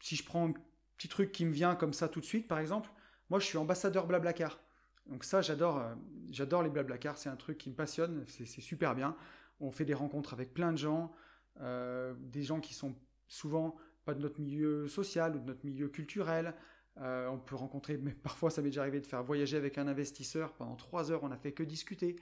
Si 0.00 0.16
je 0.16 0.24
prends 0.24 0.48
un 0.48 0.54
petit 0.96 1.08
truc 1.08 1.32
qui 1.32 1.44
me 1.44 1.52
vient 1.52 1.74
comme 1.74 1.92
ça 1.92 2.08
tout 2.08 2.20
de 2.20 2.24
suite, 2.24 2.48
par 2.48 2.58
exemple, 2.58 2.90
moi 3.28 3.38
je 3.38 3.46
suis 3.46 3.58
ambassadeur 3.58 4.06
Blablacar. 4.06 4.60
Donc 5.06 5.24
ça, 5.24 5.42
j'adore, 5.42 5.78
euh, 5.78 5.94
j'adore 6.30 6.62
les 6.62 6.70
Blablacar, 6.70 7.18
c'est 7.18 7.28
un 7.28 7.36
truc 7.36 7.58
qui 7.58 7.70
me 7.70 7.74
passionne, 7.74 8.24
c'est 8.28 8.46
super 8.46 8.94
bien. 8.94 9.16
On 9.60 9.70
fait 9.70 9.84
des 9.84 9.94
rencontres 9.94 10.32
avec 10.32 10.52
plein 10.54 10.72
de 10.72 10.78
gens, 10.78 11.12
euh, 11.60 12.14
des 12.18 12.42
gens 12.42 12.60
qui 12.60 12.74
sont 12.74 12.94
souvent 13.28 13.76
pas 14.04 14.14
de 14.14 14.20
notre 14.20 14.40
milieu 14.40 14.88
social 14.88 15.36
ou 15.36 15.38
de 15.38 15.46
notre 15.46 15.64
milieu 15.64 15.88
culturel. 15.88 16.54
Euh, 16.98 17.28
on 17.28 17.38
peut 17.38 17.56
rencontrer, 17.56 17.98
mais 17.98 18.12
parfois 18.22 18.50
ça 18.50 18.62
m'est 18.62 18.70
déjà 18.70 18.82
arrivé 18.82 19.00
de 19.00 19.06
faire 19.06 19.22
voyager 19.22 19.56
avec 19.56 19.78
un 19.78 19.86
investisseur 19.86 20.54
pendant 20.54 20.76
trois 20.76 21.10
heures, 21.12 21.22
on 21.22 21.28
n'a 21.28 21.36
fait 21.36 21.52
que 21.52 21.62
discuter. 21.62 22.16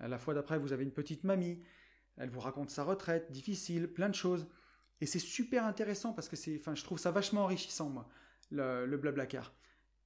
la 0.00 0.18
fois 0.18 0.34
d'après, 0.34 0.58
vous 0.58 0.72
avez 0.72 0.84
une 0.84 0.92
petite 0.92 1.24
mamie, 1.24 1.62
elle 2.16 2.30
vous 2.30 2.40
raconte 2.40 2.70
sa 2.70 2.84
retraite, 2.84 3.30
difficile, 3.32 3.88
plein 3.88 4.08
de 4.08 4.14
choses. 4.14 4.46
Et 5.00 5.06
c'est 5.06 5.18
super 5.18 5.64
intéressant 5.64 6.12
parce 6.12 6.28
que 6.28 6.36
c'est, 6.36 6.56
enfin, 6.56 6.74
je 6.74 6.84
trouve 6.84 6.98
ça 6.98 7.10
vachement 7.10 7.44
enrichissant, 7.44 7.88
moi, 7.88 8.08
le, 8.50 8.86
le 8.86 8.96
Blablacar. 8.96 9.52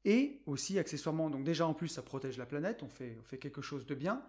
Et 0.04 0.42
aussi, 0.46 0.78
accessoirement, 0.78 1.28
donc 1.28 1.44
déjà 1.44 1.66
en 1.66 1.74
plus, 1.74 1.88
ça 1.88 2.02
protège 2.02 2.38
la 2.38 2.46
planète, 2.46 2.82
on 2.82 2.88
fait, 2.88 3.16
on 3.18 3.22
fait 3.22 3.38
quelque 3.38 3.60
chose 3.60 3.86
de 3.86 3.94
bien. 3.94 4.22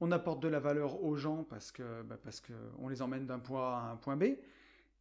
On 0.00 0.10
apporte 0.10 0.42
de 0.42 0.48
la 0.48 0.58
valeur 0.58 1.02
aux 1.02 1.16
gens 1.16 1.44
parce 1.44 1.70
que 1.70 2.02
bah, 2.02 2.18
parce 2.22 2.40
qu'on 2.40 2.88
les 2.88 3.02
emmène 3.02 3.26
d'un 3.26 3.38
point 3.38 3.62
A 3.62 3.80
à 3.88 3.92
un 3.92 3.96
point 3.96 4.16
B. 4.16 4.24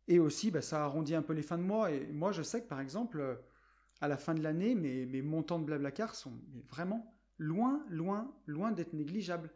Et 0.07 0.19
aussi, 0.19 0.51
bah, 0.51 0.61
ça 0.61 0.83
arrondit 0.83 1.15
un 1.15 1.21
peu 1.21 1.33
les 1.33 1.41
fins 1.41 1.57
de 1.57 1.63
mois. 1.63 1.91
Et 1.91 2.07
moi, 2.11 2.31
je 2.31 2.41
sais 2.41 2.61
que 2.61 2.67
par 2.67 2.79
exemple, 2.79 3.39
à 4.01 4.07
la 4.07 4.17
fin 4.17 4.33
de 4.33 4.41
l'année, 4.41 4.75
mes, 4.75 5.21
montants 5.21 5.59
de 5.59 5.65
Blablacar 5.65 6.15
sont 6.15 6.33
vraiment 6.69 7.15
loin, 7.37 7.83
loin, 7.89 8.33
loin 8.47 8.71
d'être 8.71 8.93
négligeables. 8.93 9.51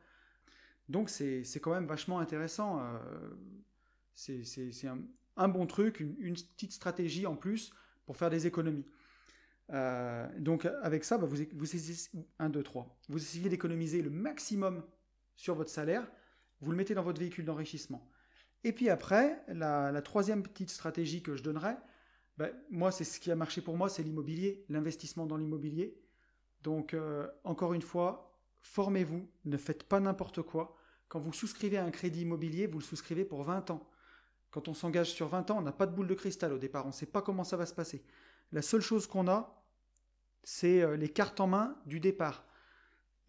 Donc 0.87 1.09
c'est 1.09 1.43
quand 1.61 1.73
même 1.73 1.87
vachement 1.87 2.19
intéressant. 2.19 2.79
Euh, 2.79 2.99
c'est 4.13 4.87
un, 4.87 4.99
un, 5.35 5.47
bon 5.47 5.65
truc, 5.65 5.99
une, 5.99 6.35
petite 6.35 6.71
stratégie 6.71 7.25
en 7.25 7.35
plus 7.35 7.73
pour 8.05 8.17
faire 8.17 8.29
des 8.29 8.45
économies. 8.45 8.85
Euh, 9.71 10.27
donc 10.37 10.65
avec 10.83 11.03
ça, 11.03 11.17
bah, 11.17 11.25
vous, 11.25 11.37
vous, 11.55 11.75
essayez, 11.75 11.97
1, 12.37 12.49
2, 12.49 12.61
3. 12.61 12.99
Vous 13.09 13.17
essayez 13.17 13.49
d'économiser 13.49 14.03
le 14.03 14.11
maximum 14.11 14.83
sur 15.35 15.55
votre 15.55 15.69
salaire, 15.69 16.07
vous 16.61 16.71
le 16.71 16.77
mettez 16.77 16.93
dans 16.93 17.03
votre 17.03 17.19
véhicule 17.19 17.45
d'enrichissement. 17.45 18.09
Et 18.63 18.71
puis 18.71 18.89
après, 18.89 19.43
la, 19.47 20.01
troisième 20.01 20.43
petite 20.43 20.69
stratégie 20.69 21.21
que 21.21 21.35
je 21.35 21.43
donnerais, 21.43 21.77
bah, 22.37 22.47
moi 22.69 22.91
c'est 22.91 23.03
ce 23.03 23.19
qui 23.19 23.31
a 23.31 23.35
marché 23.35 23.61
pour 23.61 23.77
moi, 23.77 23.89
c'est 23.89 24.03
l'immobilier, 24.03 24.65
l'investissement 24.69 25.25
dans 25.25 25.37
l'immobilier. 25.37 25.95
Donc 26.61 26.93
euh, 26.93 27.27
encore 27.43 27.73
une 27.73 27.81
fois, 27.81 28.39
formez-vous, 28.61 29.29
ne 29.45 29.57
faites 29.57 29.83
pas 29.83 29.99
n'importe 29.99 30.41
quoi. 30.41 30.75
Quand 31.07 31.19
vous 31.19 31.33
souscrivez 31.33 31.77
à 31.77 31.85
un 31.85 31.91
crédit 31.91 32.21
immobilier, 32.21 32.65
vous 32.65 32.79
le 32.79 32.83
souscrivez 32.83 33.23
pour 33.23 33.43
20 33.43 33.69
ans. 33.69 33.87
Quand 34.49 34.67
on 34.67 34.73
s'engage 34.73 35.11
sur 35.11 35.27
20 35.27 35.51
ans, 35.51 35.59
on 35.59 35.61
n'a 35.61 35.71
pas 35.71 35.85
de 35.85 35.93
boule 35.93 36.07
de 36.07 36.13
cristal 36.15 36.51
au 36.53 36.57
départ, 36.57 36.85
on 36.85 36.89
ne 36.89 36.93
sait 36.93 37.05
pas 37.05 37.21
comment 37.21 37.43
ça 37.43 37.57
va 37.57 37.65
se 37.65 37.73
passer. 37.73 38.03
La 38.51 38.61
seule 38.61 38.81
chose 38.81 39.05
qu'on 39.05 39.27
a, 39.27 39.63
c'est 40.43 40.81
euh, 40.81 40.95
les 40.95 41.09
cartes 41.09 41.39
en 41.39 41.47
main 41.47 41.77
du 41.85 41.99
départ. 41.99 42.45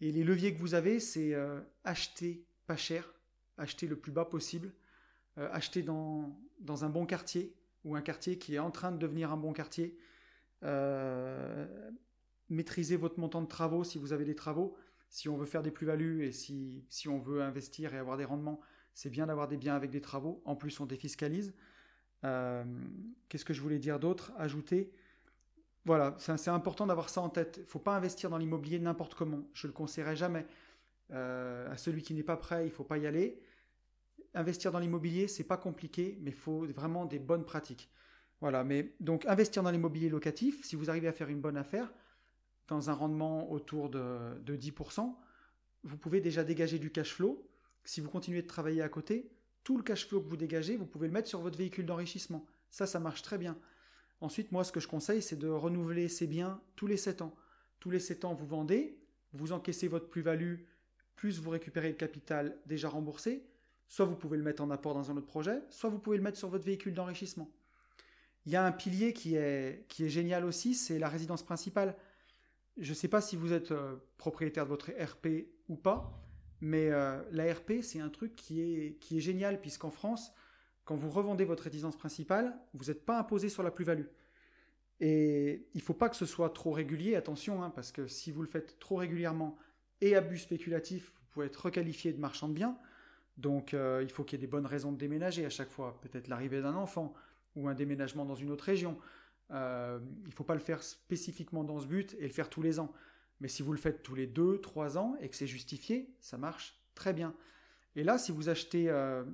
Et 0.01 0.11
les 0.11 0.23
leviers 0.23 0.53
que 0.53 0.59
vous 0.59 0.73
avez, 0.73 0.99
c'est 0.99 1.33
euh, 1.33 1.59
acheter 1.83 2.45
pas 2.67 2.77
cher, 2.77 3.13
acheter 3.57 3.87
le 3.87 3.95
plus 3.95 4.11
bas 4.11 4.25
possible, 4.25 4.73
euh, 5.37 5.49
acheter 5.51 5.81
dans, 5.81 6.37
dans, 6.59 6.83
un 6.83 6.89
bon 6.89 7.05
quartier 7.05 7.55
ou 7.83 7.95
un 7.95 8.01
quartier 8.01 8.37
qui 8.37 8.55
est 8.55 8.59
en 8.59 8.71
train 8.71 8.91
de 8.91 8.97
devenir 8.97 9.31
un 9.31 9.37
bon 9.37 9.53
quartier, 9.53 9.97
maîtriser 12.49 12.95
votre 12.95 13.19
montant 13.19 13.41
de 13.41 13.47
travaux 13.47 13.83
si 13.83 13.97
vous 13.97 14.13
avez 14.13 14.25
des 14.25 14.35
travaux. 14.35 14.75
Si 15.09 15.29
on 15.29 15.37
veut 15.37 15.45
faire 15.45 15.63
des 15.63 15.71
plus-values 15.71 16.25
et 16.25 16.31
si, 16.33 16.83
si 16.89 17.07
on 17.07 17.19
veut 17.19 17.41
investir 17.41 17.93
et 17.93 17.97
avoir 17.97 18.17
des 18.17 18.25
rendements, 18.25 18.59
c'est 18.93 19.09
bien 19.09 19.27
d'avoir 19.27 19.47
des 19.47 19.55
biens 19.55 19.75
avec 19.75 19.89
des 19.91 20.01
travaux. 20.01 20.41
En 20.43 20.55
plus, 20.55 20.79
on 20.79 20.85
défiscalise. 20.85 21.53
Qu'est-ce 22.23 23.45
que 23.45 23.53
je 23.53 23.61
voulais 23.61 23.79
dire 23.79 23.99
d'autre? 23.99 24.33
Ajouter 24.37 24.91
voilà, 25.87 26.17
c'est 26.19 26.49
important 26.49 26.85
d'avoir 26.85 27.09
ça 27.09 27.21
en 27.21 27.29
tête. 27.29 27.55
Il 27.55 27.61
ne 27.61 27.65
faut 27.65 27.79
pas 27.79 27.95
investir 27.95 28.29
dans 28.29 28.37
l'immobilier 28.37 28.77
n'importe 28.77 29.15
comment. 29.15 29.47
Je 29.53 29.67
ne 29.67 29.71
le 29.71 29.73
conseillerais 29.73 30.17
jamais. 30.17 30.45
Euh, 31.11 31.71
à 31.71 31.77
celui 31.77 32.03
qui 32.03 32.13
n'est 32.13 32.23
pas 32.23 32.35
prêt, 32.35 32.63
il 32.63 32.67
ne 32.67 32.73
faut 32.73 32.83
pas 32.83 32.97
y 32.97 33.07
aller. 33.07 33.41
Investir 34.33 34.73
dans 34.73 34.79
l'immobilier, 34.79 35.29
c'est 35.29 35.45
pas 35.45 35.55
compliqué, 35.55 36.17
mais 36.19 36.31
il 36.31 36.35
faut 36.35 36.65
vraiment 36.65 37.05
des 37.05 37.19
bonnes 37.19 37.45
pratiques. 37.45 37.89
Voilà, 38.41 38.65
mais 38.65 38.95
donc 38.99 39.25
investir 39.27 39.63
dans 39.63 39.71
l'immobilier 39.71 40.09
locatif, 40.09 40.61
si 40.65 40.75
vous 40.75 40.89
arrivez 40.89 41.07
à 41.07 41.13
faire 41.13 41.29
une 41.29 41.39
bonne 41.39 41.55
affaire, 41.55 41.89
dans 42.67 42.89
un 42.89 42.93
rendement 42.93 43.49
autour 43.49 43.89
de, 43.89 44.37
de 44.41 44.57
10%, 44.57 45.15
vous 45.83 45.97
pouvez 45.97 46.19
déjà 46.19 46.43
dégager 46.43 46.79
du 46.79 46.91
cash 46.91 47.13
flow. 47.13 47.49
Si 47.85 48.01
vous 48.01 48.09
continuez 48.09 48.41
de 48.41 48.47
travailler 48.47 48.81
à 48.81 48.89
côté, 48.89 49.31
tout 49.63 49.77
le 49.77 49.83
cash 49.83 50.05
flow 50.05 50.19
que 50.19 50.27
vous 50.27 50.35
dégagez, 50.35 50.75
vous 50.75 50.85
pouvez 50.85 51.07
le 51.07 51.13
mettre 51.13 51.29
sur 51.29 51.39
votre 51.39 51.57
véhicule 51.57 51.85
d'enrichissement. 51.85 52.45
Ça, 52.71 52.85
ça 52.85 52.99
marche 52.99 53.21
très 53.21 53.37
bien. 53.37 53.57
Ensuite, 54.19 54.51
moi, 54.51 54.63
ce 54.63 54.71
que 54.71 54.79
je 54.79 54.87
conseille, 54.87 55.21
c'est 55.21 55.35
de 55.35 55.47
renouveler 55.47 56.09
ces 56.09 56.27
biens 56.27 56.61
tous 56.75 56.87
les 56.87 56.97
7 56.97 57.21
ans. 57.21 57.35
Tous 57.79 57.91
les 57.91 57.99
7 57.99 58.25
ans, 58.25 58.33
vous 58.33 58.47
vendez, 58.47 58.99
vous 59.33 59.51
encaissez 59.51 59.87
votre 59.87 60.09
plus-value, 60.09 60.61
plus 61.15 61.39
vous 61.39 61.51
récupérez 61.51 61.89
le 61.89 61.95
capital 61.95 62.57
déjà 62.65 62.89
remboursé. 62.89 63.45
Soit 63.87 64.05
vous 64.05 64.15
pouvez 64.15 64.37
le 64.37 64.43
mettre 64.43 64.63
en 64.63 64.69
apport 64.71 64.93
dans 64.93 65.11
un 65.11 65.17
autre 65.17 65.27
projet, 65.27 65.61
soit 65.69 65.89
vous 65.89 65.99
pouvez 65.99 66.17
le 66.17 66.23
mettre 66.23 66.37
sur 66.37 66.49
votre 66.49 66.65
véhicule 66.65 66.93
d'enrichissement. 66.93 67.49
Il 68.45 68.51
y 68.51 68.55
a 68.55 68.65
un 68.65 68.71
pilier 68.71 69.13
qui 69.13 69.35
est, 69.35 69.85
qui 69.87 70.05
est 70.05 70.09
génial 70.09 70.45
aussi, 70.45 70.73
c'est 70.73 70.99
la 70.99 71.09
résidence 71.09 71.43
principale. 71.43 71.95
Je 72.77 72.89
ne 72.89 72.95
sais 72.95 73.07
pas 73.07 73.21
si 73.21 73.35
vous 73.35 73.53
êtes 73.53 73.71
euh, 73.71 73.95
propriétaire 74.17 74.63
de 74.65 74.69
votre 74.69 74.91
RP 74.91 75.47
ou 75.67 75.75
pas, 75.75 76.23
mais 76.59 76.89
euh, 76.91 77.21
la 77.31 77.53
RP, 77.53 77.81
c'est 77.81 77.99
un 77.99 78.09
truc 78.09 78.35
qui 78.35 78.61
est, 78.61 78.97
qui 78.99 79.17
est 79.17 79.21
génial, 79.21 79.59
puisqu'en 79.61 79.91
France, 79.91 80.31
quand 80.87 80.95
vous 80.95 81.09
revendez 81.09 81.43
votre 81.43 81.63
résidence 81.63 81.97
principale, 81.97 82.57
vous 82.73 82.85
n'êtes 82.85 83.05
pas 83.05 83.19
imposé 83.19 83.49
sur 83.49 83.61
la 83.61 83.71
plus-value. 83.71 84.05
Et 85.01 85.67
il 85.73 85.79
ne 85.79 85.83
faut 85.83 85.93
pas 85.93 86.07
que 86.07 86.15
ce 86.15 86.25
soit 86.25 86.49
trop 86.49 86.71
régulier, 86.71 87.15
attention, 87.15 87.61
hein, 87.61 87.69
parce 87.69 87.91
que 87.91 88.07
si 88.07 88.31
vous 88.31 88.41
le 88.41 88.47
faites 88.47 88.79
trop 88.79 88.95
régulièrement 88.95 89.57
et 89.99 90.15
abus 90.15 90.37
spéculatif, 90.37 91.11
vous 91.19 91.25
pouvez 91.29 91.47
être 91.47 91.65
requalifié 91.65 92.13
de 92.13 92.19
marchand 92.19 92.47
de 92.47 92.53
biens. 92.53 92.77
Donc 93.35 93.73
euh, 93.73 93.99
il 94.01 94.09
faut 94.09 94.23
qu'il 94.23 94.39
y 94.39 94.41
ait 94.41 94.47
des 94.47 94.49
bonnes 94.49 94.65
raisons 94.65 94.93
de 94.93 94.97
déménager 94.97 95.45
à 95.45 95.49
chaque 95.49 95.69
fois. 95.69 95.99
Peut-être 95.99 96.29
l'arrivée 96.29 96.61
d'un 96.61 96.73
enfant 96.73 97.13
ou 97.57 97.67
un 97.67 97.75
déménagement 97.75 98.23
dans 98.23 98.35
une 98.35 98.49
autre 98.49 98.63
région. 98.63 98.97
Euh, 99.51 99.99
il 100.23 100.29
ne 100.29 100.33
faut 100.33 100.45
pas 100.45 100.55
le 100.55 100.61
faire 100.61 100.81
spécifiquement 100.81 101.65
dans 101.65 101.81
ce 101.81 101.85
but 101.85 102.15
et 102.17 102.23
le 102.23 102.33
faire 102.33 102.49
tous 102.49 102.61
les 102.61 102.79
ans. 102.79 102.93
Mais 103.41 103.49
si 103.49 103.61
vous 103.61 103.73
le 103.73 103.77
faites 103.77 104.03
tous 104.03 104.15
les 104.15 104.25
2, 104.25 104.61
3 104.61 104.97
ans 104.97 105.17
et 105.19 105.27
que 105.27 105.35
c'est 105.35 105.47
justifié, 105.47 106.09
ça 106.21 106.37
marche 106.37 106.79
très 106.95 107.11
bien. 107.11 107.35
Et 107.97 108.05
là, 108.05 108.17
si 108.17 108.31
vous 108.31 108.47
achetez 108.47 108.89
euh, 108.89 109.25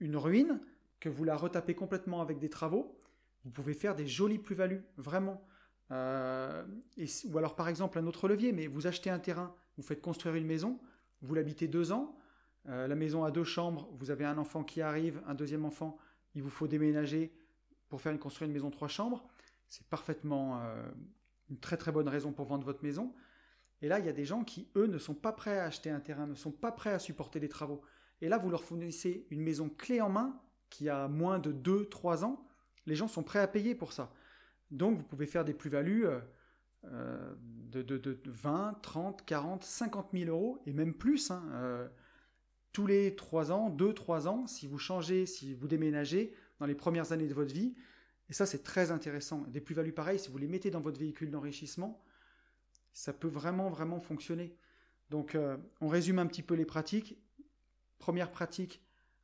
une 0.00 0.16
ruine, 0.16 0.58
que 1.02 1.08
vous 1.08 1.24
la 1.24 1.36
retapez 1.36 1.74
complètement 1.74 2.22
avec 2.22 2.38
des 2.38 2.48
travaux, 2.48 2.96
vous 3.44 3.50
pouvez 3.50 3.74
faire 3.74 3.96
des 3.96 4.06
jolies 4.06 4.38
plus-values, 4.38 4.84
vraiment. 4.96 5.44
Euh, 5.90 6.64
ou 7.24 7.38
alors 7.38 7.56
par 7.56 7.68
exemple 7.68 7.98
un 7.98 8.06
autre 8.06 8.28
levier, 8.28 8.52
mais 8.52 8.68
vous 8.68 8.86
achetez 8.86 9.10
un 9.10 9.18
terrain, 9.18 9.52
vous 9.76 9.82
faites 9.82 10.00
construire 10.00 10.36
une 10.36 10.46
maison, 10.46 10.78
vous 11.20 11.34
l'habitez 11.34 11.66
deux 11.66 11.90
ans, 11.90 12.16
euh, 12.68 12.86
la 12.86 12.94
maison 12.94 13.24
a 13.24 13.32
deux 13.32 13.42
chambres, 13.42 13.90
vous 13.94 14.12
avez 14.12 14.24
un 14.24 14.38
enfant 14.38 14.62
qui 14.62 14.80
arrive, 14.80 15.20
un 15.26 15.34
deuxième 15.34 15.64
enfant, 15.64 15.98
il 16.36 16.42
vous 16.44 16.50
faut 16.50 16.68
déménager 16.68 17.34
pour 17.88 18.00
faire 18.00 18.16
construire 18.20 18.46
une 18.46 18.54
maison 18.54 18.70
trois 18.70 18.86
chambres, 18.86 19.28
c'est 19.66 19.84
parfaitement 19.88 20.60
euh, 20.60 20.88
une 21.50 21.58
très 21.58 21.76
très 21.76 21.90
bonne 21.90 22.08
raison 22.08 22.30
pour 22.30 22.46
vendre 22.46 22.64
votre 22.64 22.84
maison. 22.84 23.12
Et 23.80 23.88
là, 23.88 23.98
il 23.98 24.06
y 24.06 24.08
a 24.08 24.12
des 24.12 24.24
gens 24.24 24.44
qui, 24.44 24.68
eux, 24.76 24.86
ne 24.86 24.98
sont 24.98 25.14
pas 25.14 25.32
prêts 25.32 25.58
à 25.58 25.64
acheter 25.64 25.90
un 25.90 25.98
terrain, 25.98 26.28
ne 26.28 26.36
sont 26.36 26.52
pas 26.52 26.70
prêts 26.70 26.92
à 26.92 27.00
supporter 27.00 27.40
les 27.40 27.48
travaux. 27.48 27.82
Et 28.20 28.28
là, 28.28 28.38
vous 28.38 28.50
leur 28.50 28.62
fournissez 28.62 29.26
une 29.30 29.40
maison 29.40 29.68
clé 29.68 30.00
en 30.00 30.08
main 30.08 30.40
qui 30.72 30.88
a 30.88 31.06
moins 31.06 31.38
de 31.38 31.52
2-3 31.52 32.24
ans, 32.24 32.44
les 32.86 32.96
gens 32.96 33.06
sont 33.06 33.22
prêts 33.22 33.38
à 33.38 33.46
payer 33.46 33.74
pour 33.74 33.92
ça. 33.92 34.12
Donc 34.70 34.96
vous 34.96 35.04
pouvez 35.04 35.26
faire 35.26 35.44
des 35.44 35.52
plus-values 35.52 36.06
euh, 36.84 37.34
de, 37.70 37.82
de, 37.82 38.18
20, 38.24 38.80
30, 38.82 39.24
40, 39.24 39.64
50 39.64 40.08
000 40.12 40.30
euros, 40.30 40.60
et 40.66 40.72
même 40.72 40.94
plus. 40.94 41.30
Hein, 41.30 41.44
euh, 41.52 41.88
tous 42.72 42.86
les 42.86 43.14
3 43.14 43.52
ans, 43.52 43.70
2-3 43.70 44.28
ans, 44.28 44.46
si 44.46 44.66
vous 44.66 44.78
changez, 44.78 45.26
si 45.26 45.54
vous 45.54 45.68
déménagez 45.68 46.34
dans 46.58 46.66
les 46.66 46.74
premières 46.74 47.12
années 47.12 47.28
de 47.28 47.34
votre 47.34 47.52
vie. 47.52 47.74
Et 48.30 48.32
ça, 48.32 48.46
c'est 48.46 48.62
très 48.62 48.90
intéressant. 48.90 49.44
Des 49.48 49.60
plus-values 49.60 49.92
pareilles, 49.92 50.18
si 50.18 50.30
vous 50.30 50.38
les 50.38 50.48
mettez 50.48 50.70
dans 50.70 50.80
votre 50.80 50.98
véhicule 50.98 51.30
d'enrichissement, 51.30 52.02
ça 52.94 53.12
peut 53.12 53.28
vraiment, 53.28 53.68
vraiment 53.68 54.00
fonctionner. 54.00 54.56
Donc, 55.10 55.34
euh, 55.34 55.58
on 55.82 55.88
résume 55.88 56.18
un 56.18 56.26
petit 56.26 56.42
peu 56.42 56.54
les 56.54 56.64
pratiques. 56.64 57.18
Première 57.98 58.30
pratique, 58.30 58.82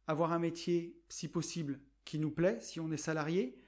avoir 0.08 0.32
un 0.32 0.38
métier, 0.38 0.96
si 1.08 1.28
possible, 1.28 1.78
qui 2.04 2.18
nous 2.18 2.30
plaît, 2.30 2.58
si 2.60 2.80
on 2.80 2.90
est 2.90 2.96
salarié, 2.96 3.60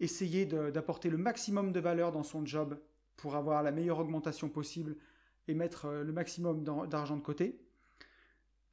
essayer 0.00 0.46
d'apporter 0.46 1.10
le 1.10 1.18
maximum 1.18 1.70
de 1.70 1.80
valeur 1.80 2.10
dans 2.10 2.22
son 2.22 2.44
job 2.44 2.80
pour 3.16 3.36
avoir 3.36 3.62
la 3.62 3.70
meilleure 3.70 3.98
augmentation 3.98 4.48
possible 4.48 4.96
et 5.46 5.54
mettre 5.54 5.86
euh, 5.86 6.04
le 6.04 6.12
maximum 6.12 6.64
d'argent 6.88 7.16
de 7.16 7.22
côté. 7.22 7.60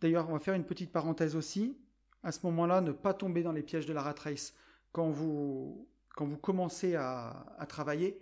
D'ailleurs, 0.02 0.30
on 0.30 0.34
va 0.34 0.40
faire 0.40 0.54
une 0.54 0.66
petite 0.66 0.92
parenthèse 0.92 1.36
aussi. 1.36 1.78
À 2.24 2.32
ce 2.32 2.40
moment-là, 2.46 2.82
ne 2.82 2.92
pas 2.92 3.14
tomber 3.14 3.44
dans 3.44 3.52
les 3.52 3.64
pièges 3.64 3.86
de 3.86 3.94
la 3.94 4.02
rat 4.02 4.16
race. 4.18 4.54
Quand 4.92 5.10
vous, 5.10 5.88
quand 6.16 6.26
vous 6.26 6.38
commencez 6.38 6.96
à, 6.96 7.46
à 7.58 7.66
travailler, 7.66 8.20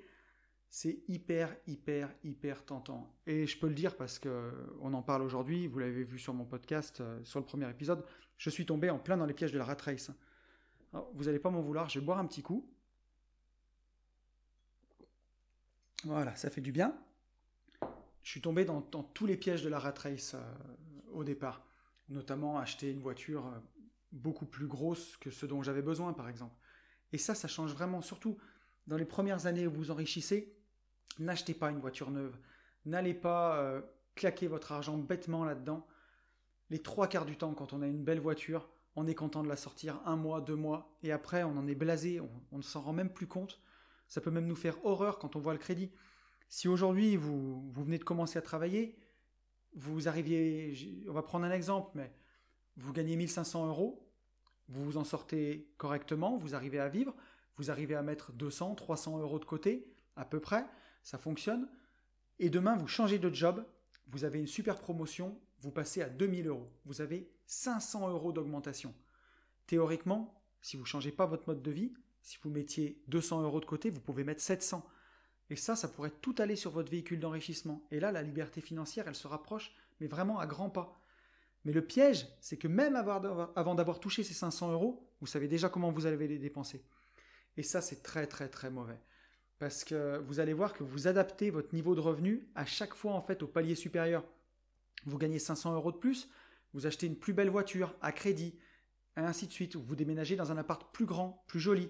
c'est 0.76 1.04
hyper, 1.08 1.56
hyper, 1.68 2.10
hyper 2.24 2.66
tentant. 2.66 3.16
Et 3.28 3.46
je 3.46 3.60
peux 3.60 3.68
le 3.68 3.76
dire 3.76 3.96
parce 3.96 4.18
qu'on 4.18 4.92
en 4.92 5.04
parle 5.04 5.22
aujourd'hui, 5.22 5.68
vous 5.68 5.78
l'avez 5.78 6.04
vu 6.04 6.18
sur 6.18 6.34
mon 6.34 6.46
podcast, 6.46 7.00
euh, 7.00 7.24
sur 7.24 7.40
le 7.40 7.46
premier 7.46 7.70
épisode, 7.70 8.04
je 8.40 8.50
suis 8.50 8.66
tombé 8.66 8.90
en 8.90 8.98
plein 8.98 9.16
dans 9.16 9.28
les 9.28 9.36
pièges 9.36 9.52
de 9.52 9.60
la 9.60 9.66
rat 9.66 9.78
race. 9.80 10.10
vous 11.14 11.26
n'allez 11.26 11.38
pas 11.38 11.52
m'en 11.52 11.62
vouloir, 11.62 11.90
je 11.90 12.00
vais 12.00 12.06
boire 12.06 12.18
un 12.18 12.26
petit 12.26 12.42
coup. 12.42 12.68
Voilà, 16.06 16.36
ça 16.36 16.50
fait 16.50 16.60
du 16.60 16.72
bien. 16.72 16.98
Je 18.24 18.32
suis 18.32 18.42
tombé 18.42 18.66
dans, 18.66 18.82
tous 18.82 19.28
les 19.28 19.38
pièges 19.38 19.62
de 19.62 19.70
la 19.70 19.78
rat 19.78 19.94
race 19.96 20.34
euh, 20.34 20.42
au 21.12 21.24
départ, 21.24 21.64
notamment 22.10 22.58
acheter 22.58 22.90
une 22.90 23.00
voiture 23.00 23.46
euh, 23.46 23.60
beaucoup 24.12 24.48
plus 24.48 24.66
grosse 24.66 25.18
que 25.18 25.30
ce 25.30 25.46
dont 25.46 25.62
j'avais 25.62 25.84
besoin, 25.84 26.14
par 26.14 26.30
exemple. 26.30 26.56
Et 27.12 27.20
ça, 27.20 27.36
ça 27.36 27.48
change 27.48 27.74
vraiment, 27.74 28.02
surtout 28.02 28.40
dans 28.88 28.98
les 28.98 29.06
premières 29.06 29.46
années 29.46 29.68
où 29.68 29.72
vous 29.72 29.92
enrichissez, 29.92 30.58
N'achetez 31.20 31.54
pas 31.54 31.70
une 31.70 31.80
voiture 31.80 32.12
neuve. 32.12 32.38
N'allez 32.86 33.14
pas 33.14 33.58
euh, 33.58 33.82
claquer 34.16 34.48
votre 34.48 34.72
argent 34.72 34.98
bêtement 34.98 35.44
là-dedans. 35.44 35.86
Les 36.70 36.80
trois 36.82 37.08
quarts 37.08 37.26
du 37.26 37.38
temps, 37.38 37.54
quand 37.54 37.74
on 37.74 37.82
a 37.82 37.88
une 37.88 38.04
belle 38.04 38.20
voiture, 38.20 38.70
on 38.96 39.08
est 39.08 39.16
content 39.16 39.44
de 39.44 39.50
la 39.50 39.56
sortir 39.56 40.02
un 40.06 40.16
mois, 40.16 40.42
deux 40.42 40.56
mois, 40.56 40.96
et 41.04 41.12
après 41.12 41.44
on 41.44 41.58
en 41.58 41.68
est 41.68 41.76
blasé, 41.76 42.20
on, 42.52 42.58
ne 42.58 42.62
s'en 42.62 42.82
rend 42.82 42.94
même 42.94 43.12
plus 43.12 43.28
compte. 43.28 43.60
Ça 44.08 44.22
peut 44.22 44.32
même 44.32 44.46
nous 44.46 44.56
faire 44.56 44.84
horreur 44.86 45.20
quand 45.20 45.36
on 45.36 45.40
voit 45.40 45.54
le 45.54 45.60
crédit. 45.60 45.92
Si 46.50 46.68
aujourd'hui 46.68 47.16
vous, 47.16 47.70
vous 47.72 47.84
venez 47.84 47.98
de 47.98 48.04
commencer 48.04 48.38
à 48.38 48.42
travailler, 48.42 48.98
vous 49.76 50.08
arriviez, 50.08 51.06
on 51.10 51.14
va 51.14 51.24
prendre 51.24 51.46
un 51.46 51.52
exemple, 51.52 51.92
mais 51.96 52.14
vous 52.78 52.94
gagnez 52.94 53.16
1500 53.16 53.68
euros, 53.68 54.08
vous 54.68 54.84
vous 54.84 54.98
en 54.98 55.04
sortez 55.04 55.74
correctement, 55.78 56.38
vous 56.38 56.54
arrivez 56.54 56.80
à 56.80 56.90
vivre, 56.90 57.16
vous 57.58 57.72
arrivez 57.72 57.96
à 57.96 58.04
mettre 58.04 58.32
200, 58.34 58.76
300 58.76 59.20
euros 59.20 59.40
de 59.40 59.46
côté, 59.46 59.92
à 60.16 60.26
peu 60.26 60.40
près, 60.40 60.66
ça 61.04 61.18
fonctionne. 61.18 61.70
Et 62.40 62.50
demain, 62.50 62.76
vous 62.76 62.88
changez 62.88 63.20
de 63.20 63.34
job, 63.34 63.66
vous 64.08 64.24
avez 64.24 64.40
une 64.40 64.48
super 64.48 64.80
promotion, 64.80 65.40
vous 65.62 65.72
passez 65.72 66.02
à 66.02 66.10
2000 66.10 66.48
euros. 66.48 66.70
Vous 66.86 67.02
avez 67.02 67.32
500 67.46 68.10
euros 68.10 68.32
d'augmentation. 68.32 68.94
Théoriquement, 69.68 70.42
si 70.62 70.76
vous 70.76 70.84
ne 70.84 70.88
changez 70.88 71.12
pas 71.12 71.26
votre 71.26 71.48
mode 71.48 71.62
de 71.62 71.72
vie, 71.72 71.94
si 72.22 72.38
vous 72.42 72.50
mettiez 72.50 73.02
200 73.08 73.44
euros 73.44 73.60
de 73.60 73.66
côté, 73.66 73.90
vous 73.90 74.00
pouvez 74.00 74.24
mettre 74.24 74.42
700. 74.42 74.86
Et 75.50 75.56
ça, 75.56 75.76
ça 75.76 75.88
pourrait 75.88 76.12
tout 76.22 76.36
aller 76.40 76.56
sur 76.56 76.72
votre 76.72 76.90
véhicule 76.90 77.20
d'enrichissement. 77.20 77.86
Et 77.92 78.00
là, 78.00 78.12
la 78.12 78.24
liberté 78.24 78.62
financière, 78.62 79.08
elle 79.08 79.16
se 79.16 79.28
rapproche, 79.28 79.74
mais 80.00 80.08
vraiment 80.08 80.40
à 80.40 80.48
grands 80.48 80.70
pas. 80.70 81.00
Mais 81.66 81.72
le 81.72 81.86
piège, 81.86 82.28
c'est 82.42 82.58
que 82.58 82.68
même 82.68 82.96
avant 82.96 83.76
d'avoir 83.76 84.00
touché 84.00 84.24
ces 84.24 84.34
500 84.34 84.72
euros, 84.72 85.10
vous 85.22 85.28
savez 85.28 85.48
déjà 85.48 85.70
comment 85.70 85.92
vous 85.92 86.06
allez 86.06 86.28
les 86.28 86.40
dépenser. 86.40 86.84
Et 87.56 87.64
ça, 87.64 87.82
c'est 87.82 88.04
très 88.04 88.28
très 88.28 88.50
très 88.50 88.70
mauvais 88.70 89.00
parce 89.60 89.84
que 89.84 90.18
vous 90.20 90.40
allez 90.40 90.54
voir 90.54 90.74
que 90.74 90.84
vous 90.84 91.08
adaptez 91.08 91.50
votre 91.50 91.74
niveau 91.74 91.96
de 91.96 92.02
revenu 92.02 92.48
à 92.56 92.66
chaque 92.66 92.94
fois 92.94 93.14
en 93.14 93.22
fait 93.22 93.44
au 93.44 93.48
palier 93.48 93.76
supérieur. 93.76 94.24
Vous 95.06 95.18
gagnez 95.18 95.40
500 95.40 95.74
euros 95.74 95.92
de 95.92 95.98
plus, 95.98 96.30
vous 96.74 96.86
achetez 96.88 97.08
une 97.08 97.18
plus 97.18 97.34
belle 97.34 97.50
voiture 97.50 97.96
à 98.02 98.12
crédit, 98.12 98.56
et 99.18 99.22
ainsi 99.22 99.48
de 99.48 99.52
suite, 99.52 99.76
ou 99.76 99.82
vous 99.82 99.96
déménagez 99.96 100.36
dans 100.36 100.52
un 100.52 100.58
appart 100.58 100.92
plus 100.92 101.06
grand, 101.06 101.44
plus 101.48 101.60
joli. 101.60 101.90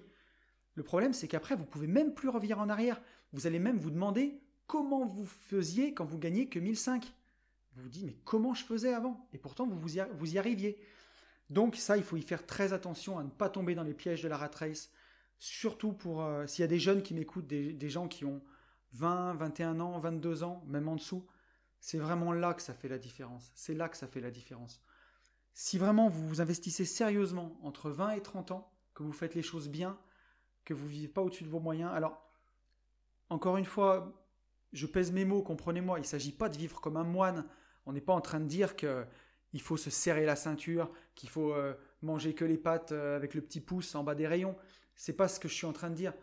Le 0.74 0.82
problème, 0.82 1.12
c'est 1.12 1.28
qu'après, 1.28 1.54
vous 1.54 1.64
pouvez 1.64 1.86
même 1.86 2.14
plus 2.14 2.28
revenir 2.28 2.58
en 2.58 2.68
arrière. 2.68 3.00
Vous 3.32 3.46
allez 3.46 3.58
même 3.58 3.78
vous 3.78 3.90
demander 3.90 4.40
comment 4.66 5.06
vous 5.06 5.24
faisiez 5.24 5.94
quand 5.94 6.04
vous 6.04 6.18
gagnez 6.18 6.48
que 6.48 6.58
1005. 6.58 7.12
Vous 7.76 7.82
vous 7.82 7.88
dites, 7.88 8.04
mais 8.04 8.16
comment 8.24 8.54
je 8.54 8.64
faisais 8.64 8.92
avant? 8.92 9.28
Et 9.32 9.38
pourtant, 9.38 9.66
vous, 9.66 9.78
vous 9.78 9.98
y, 9.98 10.06
vous 10.12 10.34
y 10.34 10.38
arriviez. 10.38 10.78
Donc 11.50 11.76
ça, 11.76 11.96
il 11.96 12.02
faut 12.02 12.16
y 12.16 12.22
faire 12.22 12.46
très 12.46 12.72
attention 12.72 13.18
à 13.18 13.22
ne 13.22 13.30
pas 13.30 13.48
tomber 13.48 13.74
dans 13.74 13.82
les 13.82 13.94
pièges 13.94 14.22
de 14.22 14.28
la 14.28 14.36
rat 14.36 14.50
race 14.54 14.90
surtout 15.44 15.92
pour 15.92 16.22
euh, 16.22 16.46
s'il 16.46 16.62
y 16.62 16.64
a 16.64 16.68
des 16.68 16.78
jeunes 16.78 17.02
qui 17.02 17.12
m'écoutent, 17.12 17.46
des, 17.46 17.88
gens 17.90 18.08
qui 18.08 18.24
ont 18.24 18.40
20, 18.92 19.34
21 19.34 19.78
ans, 19.80 19.98
22 19.98 20.42
ans, 20.42 20.64
même 20.66 20.88
en 20.88 20.96
dessous, 20.96 21.26
c'est 21.80 21.98
vraiment 21.98 22.32
là 22.32 22.54
que 22.54 22.62
ça 22.62 22.72
fait 22.72 22.88
la 22.88 22.98
différence. 22.98 23.52
C'est 23.54 23.74
là 23.74 23.90
que 23.90 23.96
ça 23.96 24.06
fait 24.06 24.20
la 24.20 24.30
différence. 24.30 24.80
Si 25.52 25.76
vraiment 25.76 26.08
vous 26.08 26.26
vous 26.26 26.40
investissez 26.40 26.86
sérieusement 26.86 27.58
entre 27.62 27.90
20 27.90 28.12
et 28.12 28.22
30 28.22 28.52
ans, 28.52 28.72
que 28.94 29.02
vous 29.02 29.12
faites 29.12 29.34
les 29.34 29.42
choses 29.42 29.68
bien, 29.68 29.98
que 30.64 30.72
vous 30.72 30.86
vivez 30.86 31.08
pas 31.08 31.20
au-dessus 31.20 31.44
de 31.44 31.50
vos 31.50 31.60
moyens, 31.60 31.92
alors 31.92 32.22
encore 33.28 33.58
une 33.58 33.66
fois, 33.66 34.14
je 34.72 34.86
pèse 34.86 35.12
mes 35.12 35.26
mots, 35.26 35.42
comprenez-moi, 35.42 35.98
il 35.98 36.02
ne 36.02 36.06
s'agit 36.06 36.32
pas 36.32 36.48
de 36.48 36.56
vivre 36.56 36.80
comme 36.80 36.96
un 36.96 37.04
moine. 37.04 37.46
On 37.84 37.92
n'est 37.92 38.00
pas 38.00 38.14
en 38.14 38.22
train 38.22 38.40
de 38.40 38.46
dire 38.46 38.76
qu'il 38.76 39.60
faut 39.60 39.76
se 39.76 39.90
serrer 39.90 40.24
la 40.24 40.36
ceinture, 40.36 40.90
qu'il 41.14 41.28
faut 41.28 41.52
euh, 41.52 41.74
manger 42.00 42.34
que 42.34 42.46
les 42.46 42.56
pâtes 42.56 42.92
euh, 42.92 43.16
avec 43.16 43.34
le 43.34 43.42
petit 43.42 43.60
pouce 43.60 43.94
en 43.94 44.04
bas 44.04 44.14
des 44.14 44.26
rayons. 44.26 44.56
C'est 44.96 45.12
pas 45.12 45.28
ce 45.28 45.40
que 45.40 45.48
je 45.48 45.54
suis 45.54 45.66
en 45.66 45.72
train 45.72 45.90
de 45.90 45.94
dire. 45.94 46.14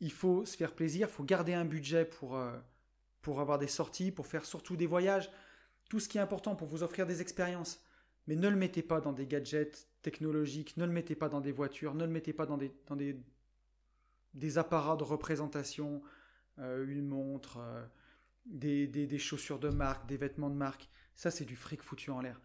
Il 0.00 0.12
faut 0.12 0.44
se 0.44 0.56
faire 0.56 0.74
plaisir, 0.74 1.08
il 1.10 1.14
faut 1.14 1.24
garder 1.24 1.54
un 1.54 1.64
budget 1.64 2.04
pour, 2.04 2.36
euh, 2.36 2.56
pour 3.22 3.40
avoir 3.40 3.58
des 3.58 3.66
sorties, 3.66 4.12
pour 4.12 4.26
faire 4.26 4.44
surtout 4.44 4.76
des 4.76 4.86
voyages. 4.86 5.30
Tout 5.88 6.00
ce 6.00 6.08
qui 6.08 6.18
est 6.18 6.20
important 6.20 6.54
pour 6.54 6.68
vous 6.68 6.82
offrir 6.82 7.06
des 7.06 7.20
expériences. 7.20 7.82
Mais 8.26 8.36
ne 8.36 8.48
le 8.48 8.56
mettez 8.56 8.82
pas 8.82 9.00
dans 9.00 9.12
des 9.12 9.26
gadgets 9.26 9.88
technologiques, 10.02 10.76
ne 10.76 10.84
le 10.84 10.92
mettez 10.92 11.14
pas 11.14 11.28
dans 11.28 11.40
des 11.40 11.52
voitures, 11.52 11.94
ne 11.94 12.04
le 12.04 12.10
mettez 12.10 12.32
pas 12.32 12.46
dans 12.46 12.58
des, 12.58 12.72
dans 12.86 12.96
des, 12.96 13.18
des 14.34 14.58
apparats 14.58 14.96
de 14.96 15.04
représentation, 15.04 16.02
euh, 16.58 16.86
une 16.86 17.06
montre, 17.06 17.58
euh, 17.58 17.84
des, 18.46 18.86
des, 18.86 19.18
chaussures 19.18 19.58
de 19.58 19.68
marque, 19.68 20.06
des 20.06 20.16
vêtements 20.16 20.50
de 20.50 20.54
marque. 20.54 20.88
Ça, 21.14 21.30
c'est 21.30 21.44
du 21.44 21.56
fric 21.56 21.82
foutu 21.82 22.10
en 22.10 22.20
l'air. 22.20 22.40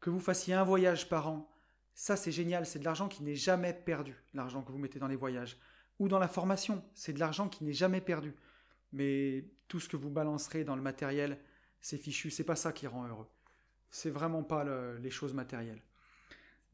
Que 0.00 0.10
vous 0.10 0.20
fassiez 0.20 0.54
un 0.54 0.64
voyage 0.64 1.08
par 1.08 1.28
an, 1.28 1.50
ça, 1.94 2.16
c'est 2.16 2.32
génial. 2.32 2.66
C'est 2.66 2.78
de 2.78 2.84
l'argent 2.84 3.08
qui 3.08 3.22
n'est 3.22 3.36
jamais 3.36 3.72
perdu, 3.72 4.14
l'argent 4.34 4.62
que 4.62 4.72
vous 4.72 4.78
mettez 4.78 4.98
dans 4.98 5.08
les 5.08 5.16
voyages. 5.16 5.58
Ou 5.98 6.08
dans 6.08 6.18
la 6.18 6.28
formation, 6.28 6.82
c'est 6.94 7.12
de 7.12 7.20
l'argent 7.20 7.48
qui 7.48 7.64
n'est 7.64 7.72
jamais 7.72 8.00
perdu. 8.00 8.34
Mais 8.92 9.44
tout 9.68 9.80
ce 9.80 9.88
que 9.88 9.96
vous 9.96 10.10
balancerez 10.10 10.64
dans 10.64 10.76
le 10.76 10.82
matériel, 10.82 11.38
c'est 11.80 11.98
fichu. 11.98 12.30
C'est 12.30 12.44
pas 12.44 12.56
ça 12.56 12.72
qui 12.72 12.86
rend 12.86 13.06
heureux. 13.06 13.28
C'est 13.90 14.10
vraiment 14.10 14.42
pas 14.42 14.64
les 14.98 15.10
choses 15.10 15.34
matérielles. 15.34 15.82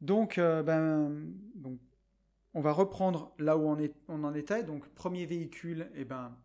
Donc, 0.01 0.37
euh, 0.37 0.63
ben, 0.63 1.33
on 2.53 2.61
va 2.61 2.71
reprendre 2.71 3.33
là 3.37 3.57
où 3.57 3.67
on, 4.07 4.23
en 4.23 4.33
était. 4.33 4.63
Donc, 4.63 4.87
premier 4.89 5.25
véhicule, 5.25 5.91
eh 5.95 6.05
ben, 6.05 6.37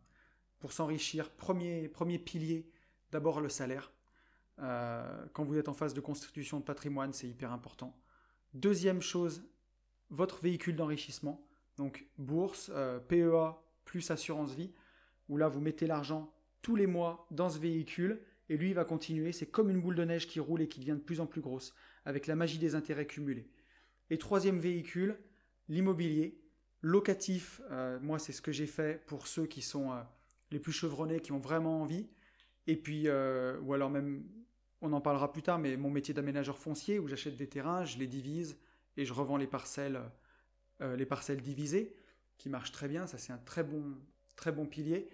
pour 0.59 0.73
s'enrichir, 0.73 1.31
premier, 1.31 1.88
premier 1.88 2.19
pilier, 2.19 2.69
d'abord 3.12 3.40
le 3.40 3.49
salaire. 3.49 3.93
Euh, 4.61 5.26
quand 5.33 5.45
vous 5.45 5.57
êtes 5.59 5.69
en 5.69 5.75
phase 5.75 5.95
de 5.95 6.00
constitution 6.00 6.59
de 6.59 6.64
patrimoine, 6.64 7.12
c'est 7.12 7.28
hyper 7.28 7.52
important. 7.52 7.97
Deuxième 8.54 9.02
chose, 9.02 9.44
votre 10.11 10.40
véhicule 10.40 10.76
d'enrichissement, 10.76 11.46
donc 11.76 12.06
bourse, 12.18 12.70
euh, 12.75 13.00
PEA 13.00 13.61
plus 13.84 14.11
assurance 14.11 14.54
vie, 14.54 14.70
où 15.28 15.37
là 15.37 15.49
vous 15.49 15.61
mettez 15.61 15.87
l'argent 15.87 16.32
tous 16.62 16.76
les 16.76 16.87
mois 16.87 17.26
dans 17.30 17.50
ce 17.50 17.58
véhicule 17.58 18.20
et 18.49 18.56
lui 18.56 18.70
il 18.70 18.75
va 18.75 18.84
continuer. 18.84 19.32
C'est 19.32 19.46
comme 19.46 19.70
une 19.70 19.80
boule 19.80 19.96
de 19.96 20.04
neige 20.04 20.26
qui 20.26 20.40
roule 20.40 20.62
et 20.62 20.68
qui 20.68 20.80
devient 20.80 20.92
de 20.92 21.04
plus 21.04 21.20
en 21.20 21.26
plus 21.26 21.40
grosse 21.40 21.75
avec 22.04 22.26
la 22.26 22.37
magie 22.37 22.58
des 22.58 22.75
intérêts 22.75 23.06
cumulés. 23.06 23.49
Et 24.11 24.18
troisième 24.18 24.58
véhicule, 24.58 25.18
l'immobilier 25.68 26.40
locatif. 26.80 27.61
Euh, 27.70 27.99
moi 28.00 28.18
c'est 28.18 28.32
ce 28.32 28.42
que 28.42 28.52
j'ai 28.52 28.66
fait 28.66 29.04
pour 29.06 29.26
ceux 29.26 29.46
qui 29.46 29.62
sont 29.62 29.90
les 30.50 30.61
plus 30.61 30.73
chevronnés 30.73 31.20
qui 31.20 31.32
ont 31.32 31.38
vraiment 31.38 31.82
envie. 31.82 32.06
Et 32.66 32.76
puis, 32.76 33.08
euh, 33.08 33.58
ou 33.61 33.75
alors 33.75 33.90
même, 33.90 34.25
on 34.85 34.93
en 34.93 35.00
parlera 35.00 35.33
plus 35.33 35.43
tard, 35.43 35.59
mais 35.59 35.76
mon 35.76 35.91
métier 35.91 36.12
d'aménageur 36.12 36.59
foncier 36.59 36.99
où 36.99 37.09
j'achète 37.09 37.37
des 37.37 37.49
terrains, 37.49 37.85
je 37.85 37.99
les 37.99 38.07
divise 38.07 38.59
et 38.97 39.07
je 39.07 39.12
revends 39.12 39.38
les 39.38 39.47
parcelles, 39.47 40.00
euh, 40.83 40.95
les 40.95 41.07
parcelles 41.07 41.41
divisées, 41.41 41.97
qui 42.37 42.50
marchent 42.50 42.73
très 42.73 42.87
bien. 42.87 43.07
Ça, 43.07 43.17
c'est 43.17 43.33
un 43.33 43.38
très 43.38 43.64
bon, 43.64 43.83
très 44.37 44.53
bon 44.53 44.67
pilier. 44.67 45.09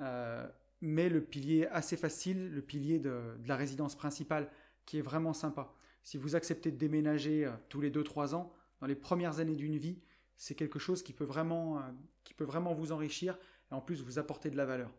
Euh, 0.00 0.46
mais 0.80 1.08
le 1.08 1.22
pilier 1.22 1.66
assez 1.68 1.96
facile, 1.96 2.50
le 2.50 2.60
pilier 2.60 2.98
de, 2.98 3.36
la 3.46 3.56
résidence 3.56 3.94
principale, 3.94 4.50
qui 4.84 4.98
est 4.98 5.02
vraiment 5.02 5.32
sympa. 5.32 5.72
Si 6.02 6.18
vous 6.18 6.34
acceptez 6.34 6.70
de 6.72 6.76
déménager 6.76 7.48
tous 7.68 7.80
les 7.80 7.90
2-3 7.90 8.34
ans, 8.34 8.52
dans 8.80 8.86
les 8.86 8.96
premières 8.96 9.38
années 9.38 9.54
d'une 9.54 9.78
vie, 9.78 10.02
c'est 10.36 10.54
quelque 10.54 10.78
chose 10.78 11.02
qui 11.02 11.12
peut 11.12 11.24
vraiment, 11.24 11.80
qui 12.24 12.34
peut 12.34 12.44
vraiment 12.44 12.74
vous 12.74 12.92
enrichir 12.92 13.38
et 13.70 13.74
en 13.74 13.80
plus 13.80 14.02
vous 14.02 14.18
apporter 14.18 14.50
de 14.50 14.56
la 14.56 14.66
valeur. 14.66 14.90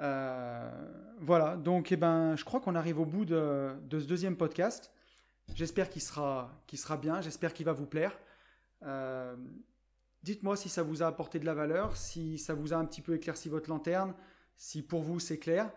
Euh, 0.00 0.70
voilà, 1.18 1.56
donc 1.56 1.92
eh 1.92 1.96
ben, 1.96 2.34
je 2.36 2.44
crois 2.44 2.60
qu'on 2.60 2.74
arrive 2.74 2.98
au 2.98 3.04
bout 3.04 3.24
de, 3.24 3.74
ce 3.90 4.06
deuxième 4.06 4.36
podcast. 4.36 4.90
J'espère 5.54 5.90
qu'il 5.90 6.02
sera, 6.02 6.50
sera 6.72 6.96
bien, 6.96 7.20
j'espère 7.20 7.52
qu'il 7.52 7.66
va 7.66 7.72
vous 7.72 7.86
plaire. 7.86 8.18
Euh, 8.82 9.36
dites-moi 10.22 10.56
si 10.56 10.68
ça 10.68 10.82
vous 10.82 11.02
a 11.02 11.06
apporté 11.06 11.38
de 11.38 11.44
la 11.44 11.54
valeur, 11.54 11.96
si 11.96 12.38
ça 12.38 12.54
vous 12.54 12.72
a 12.72 12.76
un 12.76 12.84
petit 12.84 13.02
peu 13.02 13.14
éclairci 13.14 13.48
votre 13.48 13.68
lanterne, 13.68 14.14
si 14.56 14.82
pour 14.82 15.02
vous 15.02 15.20
c'est 15.20 15.38
clair. 15.38 15.70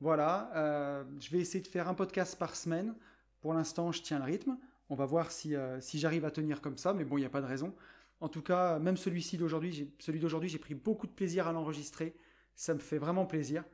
Voilà, 0.00 0.50
euh, 0.54 1.04
je 1.20 1.30
vais 1.30 1.38
essayer 1.38 1.60
de 1.60 1.68
faire 1.68 1.88
un 1.88 1.94
podcast 1.94 2.38
par 2.38 2.56
semaine. 2.56 2.94
Pour 3.42 3.52
l'instant, 3.52 3.92
je 3.92 4.00
tiens 4.02 4.18
le 4.18 4.24
rythme. 4.24 4.56
On 4.88 4.94
va 4.94 5.04
voir 5.04 5.30
si, 5.30 5.54
si 5.80 5.98
j'arrive 5.98 6.24
à 6.24 6.30
tenir 6.30 6.60
comme 6.60 6.78
ça, 6.78 6.94
mais 6.94 7.04
bon, 7.04 7.16
il 7.16 7.20
n'y 7.20 7.26
a 7.26 7.30
pas 7.30 7.40
de 7.40 7.46
raison. 7.46 7.74
En 8.20 8.28
tout 8.28 8.42
cas, 8.42 8.78
même 8.78 8.96
celui-ci 8.96 9.38
d'aujourd'hui, 9.38 9.92
celui 9.98 10.18
d'aujourd'hui, 10.18 10.48
j'ai 10.48 10.58
pris 10.58 10.74
beaucoup 10.74 11.06
de 11.06 11.12
plaisir 11.12 11.46
à 11.46 11.52
l'enregistrer. 11.52 12.14
Ça 12.54 12.74
me 12.74 12.78
fait 12.78 12.98
vraiment 12.98 13.26
plaisir. 13.26 13.64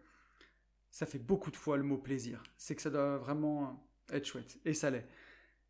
Ça 0.90 1.06
fait 1.06 1.18
beaucoup 1.18 1.50
de 1.50 1.56
fois 1.56 1.76
le 1.76 1.82
mot 1.82 1.98
plaisir. 1.98 2.42
C'est 2.56 2.74
que 2.74 2.82
ça 2.82 2.90
doit 2.90 3.18
vraiment 3.18 3.84
être 4.10 4.24
chouette. 4.24 4.58
Et 4.64 4.74
ça 4.74 4.90
l'est. 4.90 5.06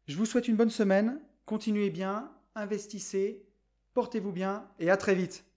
Je 0.07 0.16
vous 0.16 0.27
souhaite 0.27 0.49
une 0.49 0.57
bonne 0.57 0.71
semaine. 0.71 1.21
Continuez 1.47 1.90
bien, 1.90 2.31
investissez, 2.55 3.47
portez-vous 3.95 4.33
bien 4.33 4.69
et 4.79 4.90
à 4.90 4.97
très 4.97 5.14
vite. 5.14 5.47